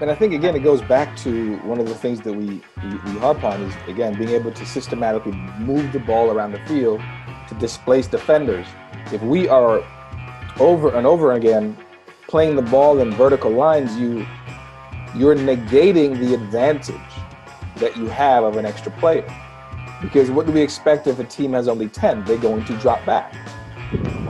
And 0.00 0.10
I 0.10 0.14
think 0.14 0.32
again, 0.32 0.56
it 0.56 0.60
goes 0.60 0.80
back 0.80 1.14
to 1.18 1.56
one 1.58 1.78
of 1.78 1.86
the 1.86 1.94
things 1.94 2.20
that 2.22 2.32
we, 2.32 2.62
we, 2.82 2.90
we 3.04 3.18
harp 3.18 3.44
on 3.44 3.60
is 3.62 3.74
again 3.86 4.16
being 4.16 4.30
able 4.30 4.50
to 4.50 4.64
systematically 4.64 5.32
move 5.58 5.92
the 5.92 5.98
ball 5.98 6.30
around 6.30 6.52
the 6.52 6.60
field 6.60 7.02
to 7.48 7.54
displace 7.56 8.06
defenders. 8.06 8.66
If 9.12 9.22
we 9.22 9.48
are 9.48 9.84
over 10.58 10.94
and 10.94 11.06
over 11.06 11.32
again 11.32 11.76
playing 12.30 12.54
the 12.54 12.62
ball 12.62 13.00
in 13.00 13.10
vertical 13.10 13.50
lines, 13.50 13.96
you 13.98 14.24
you're 15.16 15.34
negating 15.34 16.16
the 16.20 16.32
advantage 16.32 16.94
that 17.78 17.96
you 17.96 18.06
have 18.06 18.44
of 18.44 18.56
an 18.56 18.64
extra 18.64 18.92
player. 18.92 19.26
Because 20.00 20.30
what 20.30 20.46
do 20.46 20.52
we 20.52 20.62
expect 20.62 21.08
if 21.08 21.18
a 21.18 21.24
team 21.24 21.52
has 21.52 21.66
only 21.66 21.88
10? 21.88 22.24
They're 22.24 22.38
going 22.38 22.64
to 22.66 22.76
drop 22.78 23.04
back. 23.04 23.34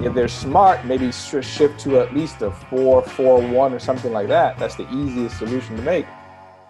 If 0.02 0.14
they're 0.14 0.28
smart, 0.28 0.86
maybe 0.86 1.12
shift 1.12 1.78
to 1.80 2.00
at 2.00 2.14
least 2.14 2.40
a 2.40 2.50
4 2.50 3.02
4 3.02 3.48
1 3.48 3.74
or 3.74 3.78
something 3.78 4.12
like 4.12 4.28
that. 4.28 4.58
That's 4.58 4.76
the 4.76 4.90
easiest 4.90 5.36
solution 5.36 5.76
to 5.76 5.82
make. 5.82 6.06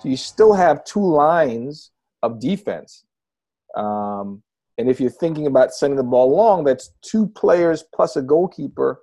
So 0.00 0.08
you 0.08 0.16
still 0.16 0.52
have 0.52 0.84
two 0.84 1.06
lines 1.06 1.92
of 2.24 2.40
defense. 2.40 3.04
Um, 3.76 4.42
and 4.78 4.90
if 4.90 5.00
you're 5.00 5.10
thinking 5.10 5.46
about 5.46 5.72
sending 5.72 5.96
the 5.96 6.02
ball 6.02 6.34
long, 6.34 6.64
that's 6.64 6.90
two 7.02 7.28
players 7.28 7.84
plus 7.94 8.16
a 8.16 8.22
goalkeeper 8.22 9.00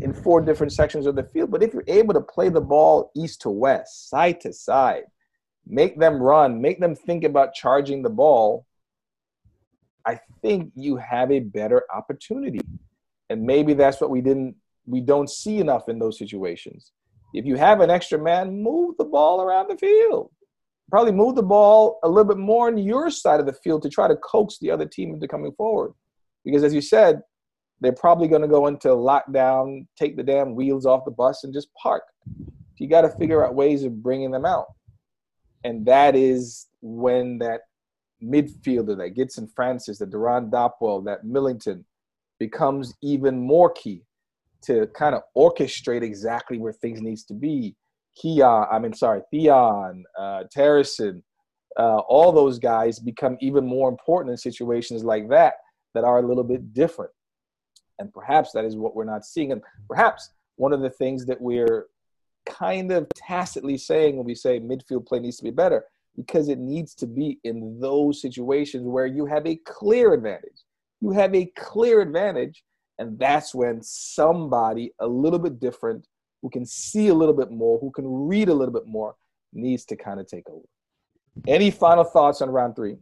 in 0.00 0.12
four 0.12 0.40
different 0.40 0.72
sections 0.72 1.06
of 1.06 1.16
the 1.16 1.22
field. 1.22 1.50
But 1.50 1.62
if 1.62 1.72
you're 1.72 1.84
able 1.86 2.14
to 2.14 2.20
play 2.20 2.48
the 2.48 2.60
ball 2.60 3.10
east 3.14 3.42
to 3.42 3.50
west, 3.50 4.08
side 4.08 4.40
to 4.42 4.52
side, 4.52 5.04
make 5.66 5.98
them 5.98 6.22
run, 6.22 6.60
make 6.60 6.80
them 6.80 6.94
think 6.94 7.24
about 7.24 7.54
charging 7.54 8.02
the 8.02 8.10
ball, 8.10 8.66
I 10.06 10.18
think 10.42 10.72
you 10.74 10.96
have 10.96 11.30
a 11.30 11.40
better 11.40 11.84
opportunity. 11.94 12.60
And 13.28 13.42
maybe 13.42 13.74
that's 13.74 14.00
what 14.00 14.10
we 14.10 14.20
didn't 14.20 14.56
we 14.86 15.00
don't 15.00 15.30
see 15.30 15.58
enough 15.58 15.88
in 15.88 15.98
those 15.98 16.18
situations. 16.18 16.92
If 17.32 17.44
you 17.44 17.56
have 17.56 17.80
an 17.80 17.90
extra 17.90 18.18
man, 18.18 18.62
move 18.62 18.96
the 18.98 19.04
ball 19.04 19.40
around 19.40 19.68
the 19.68 19.76
field. 19.76 20.30
Probably 20.90 21.12
move 21.12 21.36
the 21.36 21.42
ball 21.42 22.00
a 22.02 22.08
little 22.08 22.24
bit 22.24 22.38
more 22.38 22.66
on 22.66 22.76
your 22.76 23.10
side 23.10 23.38
of 23.38 23.46
the 23.46 23.52
field 23.52 23.82
to 23.82 23.88
try 23.88 24.08
to 24.08 24.16
coax 24.16 24.58
the 24.58 24.70
other 24.70 24.86
team 24.86 25.14
into 25.14 25.28
coming 25.28 25.52
forward. 25.52 25.92
Because 26.44 26.64
as 26.64 26.74
you 26.74 26.80
said, 26.80 27.20
they're 27.80 27.92
probably 27.92 28.28
going 28.28 28.42
to 28.42 28.48
go 28.48 28.66
into 28.66 28.88
lockdown, 28.88 29.86
take 29.98 30.16
the 30.16 30.22
damn 30.22 30.54
wheels 30.54 30.86
off 30.86 31.04
the 31.04 31.10
bus, 31.10 31.44
and 31.44 31.52
just 31.52 31.72
park. 31.74 32.02
You 32.76 32.88
got 32.88 33.02
to 33.02 33.10
figure 33.10 33.44
out 33.44 33.54
ways 33.54 33.84
of 33.84 34.02
bringing 34.02 34.30
them 34.30 34.46
out. 34.46 34.66
And 35.64 35.84
that 35.86 36.16
is 36.16 36.68
when 36.80 37.38
that 37.38 37.60
midfielder, 38.22 38.96
that 38.98 39.10
Gibson 39.10 39.48
Francis, 39.54 39.98
that 39.98 40.10
Duran 40.10 40.50
Dapwell, 40.50 41.04
that 41.04 41.24
Millington 41.24 41.84
becomes 42.38 42.94
even 43.02 43.38
more 43.38 43.70
key 43.70 44.02
to 44.62 44.86
kind 44.88 45.14
of 45.14 45.22
orchestrate 45.36 46.02
exactly 46.02 46.58
where 46.58 46.72
things 46.72 47.00
needs 47.00 47.24
to 47.24 47.34
be. 47.34 47.76
Keon, 48.16 48.66
I 48.70 48.78
mean, 48.78 48.94
sorry, 48.94 49.22
Theon, 49.30 50.04
uh, 50.18 50.44
Terrison, 50.54 51.22
uh, 51.78 51.98
all 51.98 52.32
those 52.32 52.58
guys 52.58 52.98
become 52.98 53.36
even 53.40 53.66
more 53.66 53.88
important 53.88 54.32
in 54.32 54.36
situations 54.36 55.04
like 55.04 55.28
that 55.28 55.54
that 55.94 56.04
are 56.04 56.18
a 56.18 56.26
little 56.26 56.44
bit 56.44 56.74
different. 56.74 57.12
And 58.00 58.12
perhaps 58.12 58.50
that 58.52 58.64
is 58.64 58.76
what 58.76 58.96
we're 58.96 59.04
not 59.04 59.24
seeing. 59.24 59.52
And 59.52 59.62
perhaps 59.88 60.30
one 60.56 60.72
of 60.72 60.80
the 60.80 60.90
things 60.90 61.24
that 61.26 61.40
we're 61.40 61.86
kind 62.46 62.90
of 62.90 63.08
tacitly 63.10 63.76
saying 63.76 64.16
when 64.16 64.26
we 64.26 64.34
say 64.34 64.58
midfield 64.58 65.06
play 65.06 65.20
needs 65.20 65.36
to 65.36 65.44
be 65.44 65.50
better, 65.50 65.84
because 66.16 66.48
it 66.48 66.58
needs 66.58 66.94
to 66.96 67.06
be 67.06 67.38
in 67.44 67.78
those 67.78 68.20
situations 68.20 68.84
where 68.84 69.06
you 69.06 69.26
have 69.26 69.46
a 69.46 69.56
clear 69.64 70.14
advantage. 70.14 70.64
You 71.00 71.12
have 71.12 71.34
a 71.34 71.46
clear 71.56 72.00
advantage, 72.00 72.64
and 72.98 73.18
that's 73.18 73.54
when 73.54 73.80
somebody 73.82 74.92
a 74.98 75.06
little 75.06 75.38
bit 75.38 75.60
different, 75.60 76.08
who 76.42 76.50
can 76.50 76.64
see 76.64 77.08
a 77.08 77.14
little 77.14 77.34
bit 77.34 77.50
more, 77.50 77.78
who 77.78 77.90
can 77.90 78.06
read 78.06 78.48
a 78.48 78.54
little 78.54 78.72
bit 78.74 78.86
more, 78.86 79.14
needs 79.52 79.84
to 79.84 79.96
kind 79.96 80.18
of 80.18 80.26
take 80.26 80.48
over. 80.48 80.64
Any 81.46 81.70
final 81.70 82.04
thoughts 82.04 82.40
on 82.40 82.50
round 82.50 82.74
three? 82.76 82.96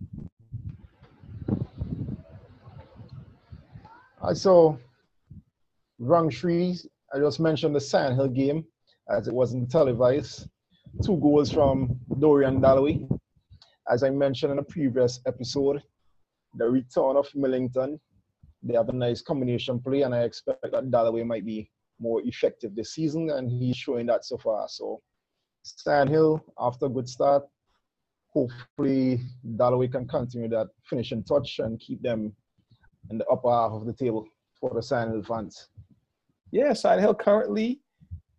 I 4.23 4.33
saw 4.33 4.77
three. 6.31 6.79
I 7.15 7.19
just 7.19 7.41
mentioned 7.41 7.75
the 7.75 7.81
Sion 7.81 8.15
Hill 8.15 8.29
game 8.29 8.65
as 9.09 9.29
it 9.29 9.35
wasn't 9.35 9.71
televised. 9.71 10.49
Two 11.05 11.17
goals 11.19 11.53
from 11.53 11.99
Dorian 12.19 12.61
Dalloway. 12.61 13.07
As 13.91 14.03
I 14.03 14.11
mentioned 14.11 14.53
in 14.53 14.59
a 14.59 14.63
previous 14.63 15.21
episode, 15.27 15.83
the 16.55 16.69
return 16.69 17.17
of 17.17 17.29
Millington. 17.35 18.01
They 18.63 18.75
have 18.75 18.89
a 18.89 18.93
nice 18.93 19.23
combination 19.23 19.81
play, 19.81 20.03
and 20.03 20.15
I 20.15 20.23
expect 20.23 20.67
that 20.73 20.91
Dalloway 20.91 21.23
might 21.23 21.47
be 21.47 21.71
more 22.01 22.21
effective 22.23 22.75
this 22.75 22.95
season, 22.95 23.31
and 23.31 23.51
he's 23.51 23.77
showing 23.77 24.07
that 24.07 24.25
so 24.25 24.37
far. 24.37 24.69
So, 24.69 25.01
Sion 25.63 26.09
Hill, 26.09 26.45
after 26.59 26.87
a 26.87 26.89
good 26.89 27.09
start, 27.09 27.45
hopefully 28.33 29.21
Dalloway 29.57 29.89
can 29.89 30.07
continue 30.07 30.49
that 30.49 30.69
finishing 30.85 31.23
touch 31.25 31.61
and 31.61 31.79
keep 31.79 32.03
them 32.03 32.35
in 33.11 33.19
the 33.19 33.27
upper 33.27 33.51
half 33.51 33.73
of 33.73 33.87
the 33.87 33.93
table 33.93 34.27
for 34.61 34.73
the 34.75 34.83
Sion 34.83 35.13
Hill 35.13 35.23
fans. 35.23 35.69
Yeah, 36.51 36.73
Sion 36.73 36.99
Hill 36.99 37.15
currently 37.15 37.81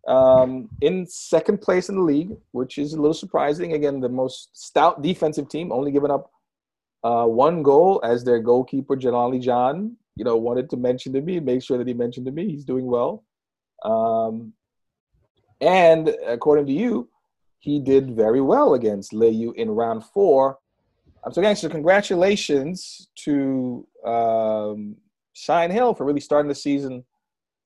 um, 0.08 0.68
in 0.80 1.06
second 1.06 1.60
place 1.60 1.88
in 1.88 1.96
the 1.96 2.02
league, 2.02 2.36
which 2.52 2.78
is 2.78 2.94
a 2.94 3.00
little 3.00 3.14
surprising. 3.14 3.74
Again, 3.74 4.00
the 4.00 4.08
most 4.08 4.50
stout 4.52 5.02
defensive 5.02 5.48
team, 5.48 5.72
only 5.72 5.92
giving 5.92 6.10
up 6.10 6.30
uh, 7.04 7.26
one 7.26 7.62
goal 7.62 8.00
as 8.04 8.24
their 8.24 8.40
goalkeeper, 8.40 8.96
Jalali 8.96 9.40
John, 9.40 9.96
you 10.16 10.24
know, 10.24 10.36
wanted 10.36 10.68
to 10.70 10.76
mention 10.76 11.12
to 11.14 11.20
me, 11.20 11.40
make 11.40 11.62
sure 11.62 11.78
that 11.78 11.86
he 11.86 11.94
mentioned 11.94 12.26
to 12.26 12.32
me 12.32 12.48
he's 12.48 12.64
doing 12.64 12.86
well. 12.86 13.24
Um, 13.84 14.52
and 15.60 16.14
according 16.26 16.66
to 16.66 16.72
you, 16.72 17.08
he 17.58 17.78
did 17.78 18.16
very 18.16 18.40
well 18.40 18.74
against 18.74 19.12
Layou 19.12 19.54
in 19.54 19.70
round 19.70 20.04
four. 20.04 20.58
Um, 21.24 21.32
so, 21.32 21.42
gangster, 21.42 21.68
congratulations 21.68 23.08
to 23.24 23.86
um, 24.04 24.96
Sion 25.34 25.70
Hill 25.70 25.94
for 25.94 26.04
really 26.04 26.20
starting 26.20 26.48
the 26.48 26.54
season 26.54 27.04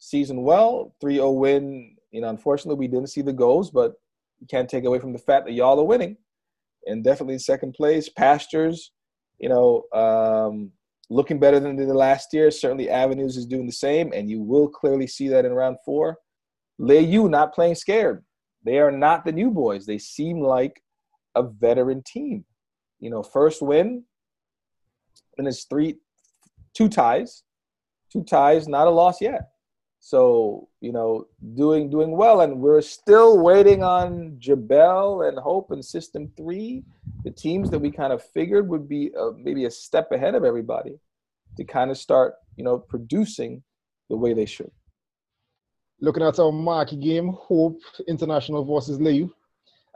season 0.04 0.42
well. 0.42 0.94
3-0 1.02 1.36
win. 1.36 1.96
You 2.10 2.20
know, 2.20 2.28
unfortunately, 2.28 2.78
we 2.78 2.88
didn't 2.88 3.08
see 3.08 3.22
the 3.22 3.32
goals, 3.32 3.70
but 3.70 3.94
you 4.38 4.46
can't 4.46 4.68
take 4.68 4.84
away 4.84 4.98
from 4.98 5.12
the 5.12 5.18
fact 5.18 5.46
that 5.46 5.52
y'all 5.52 5.80
are 5.80 5.84
winning. 5.84 6.16
And 6.86 7.02
definitely 7.02 7.34
in 7.34 7.40
second 7.40 7.72
place. 7.72 8.08
Pastures, 8.10 8.92
you 9.38 9.48
know, 9.48 9.84
um, 9.92 10.70
looking 11.08 11.38
better 11.38 11.58
than 11.58 11.76
the 11.76 11.94
last 11.94 12.32
year. 12.34 12.50
Certainly, 12.50 12.90
Avenues 12.90 13.36
is 13.36 13.46
doing 13.46 13.66
the 13.66 13.72
same, 13.72 14.12
and 14.12 14.28
you 14.28 14.42
will 14.42 14.68
clearly 14.68 15.06
see 15.06 15.28
that 15.28 15.46
in 15.46 15.52
round 15.52 15.78
four. 15.84 16.18
Layou 16.80 17.30
not 17.30 17.54
playing 17.54 17.76
scared. 17.76 18.22
They 18.64 18.78
are 18.78 18.92
not 18.92 19.24
the 19.24 19.32
new 19.32 19.50
boys. 19.50 19.86
They 19.86 19.98
seem 19.98 20.40
like 20.40 20.82
a 21.34 21.42
veteran 21.42 22.02
team. 22.06 22.44
You 23.00 23.10
know, 23.10 23.22
first 23.22 23.62
win, 23.62 24.04
and 25.38 25.48
it's 25.48 25.64
three, 25.64 25.96
two 26.74 26.88
ties, 26.88 27.44
two 28.12 28.24
ties, 28.24 28.68
not 28.68 28.86
a 28.86 28.90
loss 28.90 29.20
yet. 29.20 29.53
So 30.06 30.68
you 30.82 30.92
know, 30.92 31.28
doing 31.54 31.88
doing 31.88 32.10
well, 32.10 32.42
and 32.42 32.60
we're 32.60 32.82
still 32.82 33.42
waiting 33.42 33.82
on 33.82 34.36
Jabel 34.38 35.22
and 35.22 35.38
Hope 35.38 35.70
and 35.70 35.82
System 35.82 36.30
Three, 36.36 36.84
the 37.24 37.30
teams 37.30 37.70
that 37.70 37.78
we 37.78 37.90
kind 37.90 38.12
of 38.12 38.22
figured 38.22 38.68
would 38.68 38.86
be 38.86 39.12
uh, 39.18 39.30
maybe 39.38 39.64
a 39.64 39.70
step 39.70 40.12
ahead 40.12 40.34
of 40.34 40.44
everybody, 40.44 40.98
to 41.56 41.64
kind 41.64 41.90
of 41.90 41.96
start 41.96 42.34
you 42.56 42.64
know 42.64 42.78
producing 42.78 43.62
the 44.10 44.16
way 44.18 44.34
they 44.34 44.44
should. 44.44 44.70
Looking 46.02 46.22
at 46.22 46.38
our 46.38 46.52
marquee 46.52 46.96
game, 46.96 47.32
Hope 47.32 47.80
International 48.06 48.62
versus 48.62 48.98
Layou, 48.98 49.30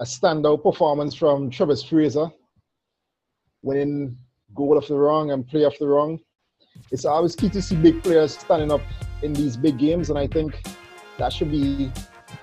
a 0.00 0.04
standout 0.04 0.62
performance 0.62 1.14
from 1.14 1.50
Travis 1.50 1.82
Fraser, 1.82 2.28
winning 3.60 4.16
goal 4.54 4.78
of 4.78 4.88
the 4.88 4.96
wrong 4.96 5.32
and 5.32 5.46
play 5.46 5.64
of 5.64 5.78
the 5.78 5.86
wrong. 5.86 6.18
It's 6.90 7.04
always 7.04 7.36
key 7.36 7.50
to 7.50 7.60
see 7.60 7.76
big 7.76 8.02
players 8.02 8.38
standing 8.38 8.72
up 8.72 8.80
in 9.22 9.32
these 9.32 9.56
big 9.56 9.78
games, 9.78 10.10
and 10.10 10.18
I 10.18 10.26
think 10.26 10.62
that 11.18 11.32
should 11.32 11.50
be 11.50 11.90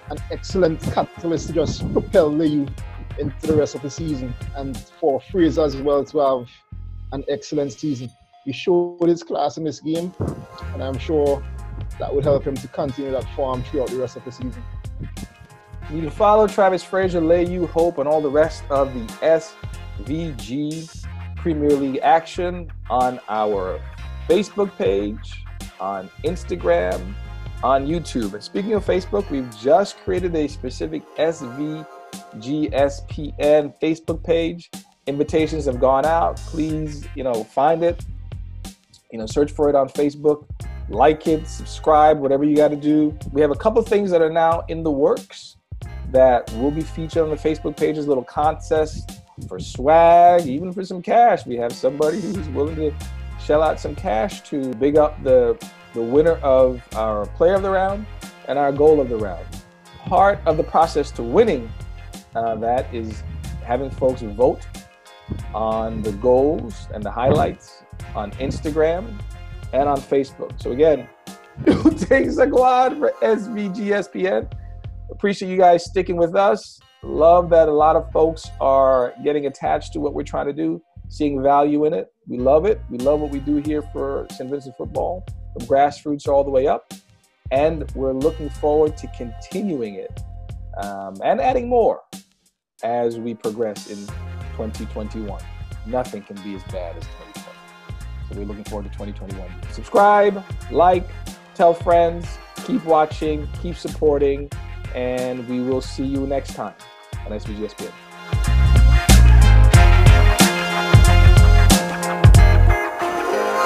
an 0.09 0.17
excellent 0.31 0.81
catalyst 0.81 1.47
to 1.47 1.53
just 1.53 1.91
propel 1.93 2.29
Layou 2.31 2.69
into 3.17 3.47
the 3.47 3.55
rest 3.55 3.75
of 3.75 3.81
the 3.81 3.89
season 3.89 4.33
and 4.55 4.77
for 4.77 5.21
Fraser 5.21 5.63
as 5.63 5.77
well 5.77 6.03
to 6.03 6.17
have 6.19 6.49
an 7.13 7.23
excellent 7.29 7.71
season. 7.71 8.09
He 8.43 8.51
showed 8.51 9.07
his 9.07 9.23
class 9.23 9.57
in 9.57 9.63
this 9.63 9.79
game, 9.79 10.13
and 10.73 10.83
I'm 10.83 10.97
sure 10.97 11.43
that 11.99 12.13
would 12.13 12.23
help 12.23 12.43
him 12.43 12.55
to 12.55 12.67
continue 12.67 13.11
that 13.11 13.23
form 13.35 13.63
throughout 13.63 13.89
the 13.89 13.97
rest 13.97 14.17
of 14.17 14.25
the 14.25 14.31
season. 14.31 14.63
You 15.91 16.01
can 16.01 16.09
follow 16.09 16.47
Travis 16.47 16.83
Fraser, 16.83 17.21
Layou, 17.21 17.69
Hope, 17.69 17.99
and 17.99 18.07
all 18.07 18.21
the 18.21 18.29
rest 18.29 18.63
of 18.69 18.93
the 18.93 19.05
SVG 20.05 21.05
Premier 21.37 21.69
League 21.69 21.99
action 22.01 22.71
on 22.89 23.19
our 23.29 23.79
Facebook 24.27 24.75
page, 24.77 25.44
on 25.79 26.09
Instagram, 26.23 27.13
on 27.63 27.85
YouTube. 27.87 28.33
And 28.33 28.43
speaking 28.43 28.73
of 28.73 28.85
Facebook, 28.85 29.29
we've 29.29 29.49
just 29.59 29.97
created 29.99 30.35
a 30.35 30.47
specific 30.47 31.03
SVGSPN 31.17 31.85
Facebook 33.81 34.23
page. 34.23 34.69
Invitations 35.07 35.65
have 35.65 35.79
gone 35.79 36.05
out. 36.05 36.37
Please, 36.37 37.07
you 37.15 37.23
know, 37.23 37.43
find 37.43 37.83
it. 37.83 38.03
You 39.11 39.19
know, 39.19 39.25
search 39.25 39.51
for 39.51 39.69
it 39.69 39.75
on 39.75 39.89
Facebook. 39.89 40.45
Like 40.89 41.27
it, 41.27 41.47
subscribe, 41.47 42.19
whatever 42.19 42.43
you 42.43 42.55
got 42.55 42.69
to 42.69 42.75
do. 42.75 43.17
We 43.31 43.41
have 43.41 43.51
a 43.51 43.55
couple 43.55 43.81
things 43.81 44.11
that 44.11 44.21
are 44.21 44.29
now 44.29 44.63
in 44.67 44.83
the 44.83 44.91
works 44.91 45.57
that 46.11 46.51
will 46.53 46.71
be 46.71 46.81
featured 46.81 47.23
on 47.23 47.29
the 47.29 47.35
Facebook 47.35 47.75
pages. 47.77 48.07
Little 48.07 48.23
contests 48.23 49.19
for 49.47 49.59
swag, 49.59 50.45
even 50.47 50.71
for 50.71 50.83
some 50.85 51.01
cash. 51.01 51.45
We 51.45 51.55
have 51.57 51.73
somebody 51.73 52.21
who's 52.21 52.47
willing 52.49 52.75
to 52.75 52.93
shell 53.45 53.61
out 53.61 53.79
some 53.79 53.95
cash 53.95 54.41
to 54.41 54.73
big 54.75 54.97
up 54.97 55.21
the 55.23 55.55
the 55.93 56.01
winner 56.01 56.33
of 56.37 56.81
our 56.95 57.25
player 57.37 57.53
of 57.53 57.61
the 57.61 57.69
round 57.69 58.05
and 58.47 58.57
our 58.57 58.71
goal 58.71 58.99
of 58.99 59.07
the 59.07 59.15
round. 59.15 59.45
Part 60.05 60.39
of 60.45 60.57
the 60.57 60.63
process 60.63 61.11
to 61.11 61.23
winning 61.23 61.71
uh, 62.35 62.55
that 62.55 62.93
is 62.93 63.23
having 63.63 63.89
folks 63.89 64.21
vote 64.21 64.67
on 65.53 66.01
the 66.01 66.11
goals 66.13 66.87
and 66.93 67.01
the 67.01 67.11
highlights 67.11 67.83
on 68.15 68.31
Instagram 68.31 69.17
and 69.73 69.87
on 69.87 70.01
Facebook. 70.01 70.61
So 70.61 70.71
again, 70.71 71.07
takes 71.97 72.37
a 72.37 72.49
quad 72.49 72.97
for 72.97 73.11
SVGSPN. 73.21 74.51
Appreciate 75.09 75.49
you 75.49 75.57
guys 75.57 75.85
sticking 75.85 76.17
with 76.17 76.35
us. 76.35 76.79
Love 77.03 77.49
that 77.51 77.69
a 77.69 77.73
lot 77.73 77.95
of 77.95 78.11
folks 78.11 78.49
are 78.59 79.13
getting 79.23 79.45
attached 79.45 79.93
to 79.93 79.99
what 79.99 80.13
we're 80.13 80.23
trying 80.23 80.47
to 80.47 80.53
do, 80.53 80.81
seeing 81.09 81.41
value 81.41 81.85
in 81.85 81.93
it. 81.93 82.11
We 82.27 82.37
love 82.37 82.65
it. 82.65 82.81
We 82.89 82.97
love 82.97 83.19
what 83.19 83.31
we 83.31 83.39
do 83.39 83.57
here 83.57 83.81
for 83.93 84.27
St. 84.31 84.49
Vincent 84.49 84.75
football, 84.77 85.25
from 85.53 85.67
grassroots 85.67 86.27
all 86.27 86.43
the 86.43 86.51
way 86.51 86.67
up. 86.67 86.93
And 87.51 87.89
we're 87.95 88.13
looking 88.13 88.49
forward 88.49 88.97
to 88.97 89.07
continuing 89.15 89.95
it 89.95 90.23
um, 90.83 91.15
and 91.23 91.39
adding 91.39 91.69
more 91.69 92.01
as 92.83 93.19
we 93.19 93.33
progress 93.33 93.89
in 93.89 93.97
2021. 94.57 95.41
Nothing 95.85 96.23
can 96.23 96.35
be 96.37 96.55
as 96.55 96.63
bad 96.63 96.97
as 96.97 97.03
2020. 97.03 97.45
So 98.29 98.39
we're 98.39 98.45
looking 98.45 98.63
forward 98.63 98.91
to 98.91 98.97
2021. 98.97 99.47
Subscribe, 99.71 100.43
like, 100.71 101.07
tell 101.53 101.73
friends, 101.73 102.25
keep 102.65 102.83
watching, 102.83 103.47
keep 103.61 103.75
supporting, 103.75 104.49
and 104.95 105.47
we 105.47 105.61
will 105.61 105.81
see 105.81 106.05
you 106.05 106.25
next 106.25 106.55
time 106.55 106.73
on 107.25 107.31
SVGSPN. 107.31 107.91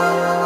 Oh, 0.01 0.38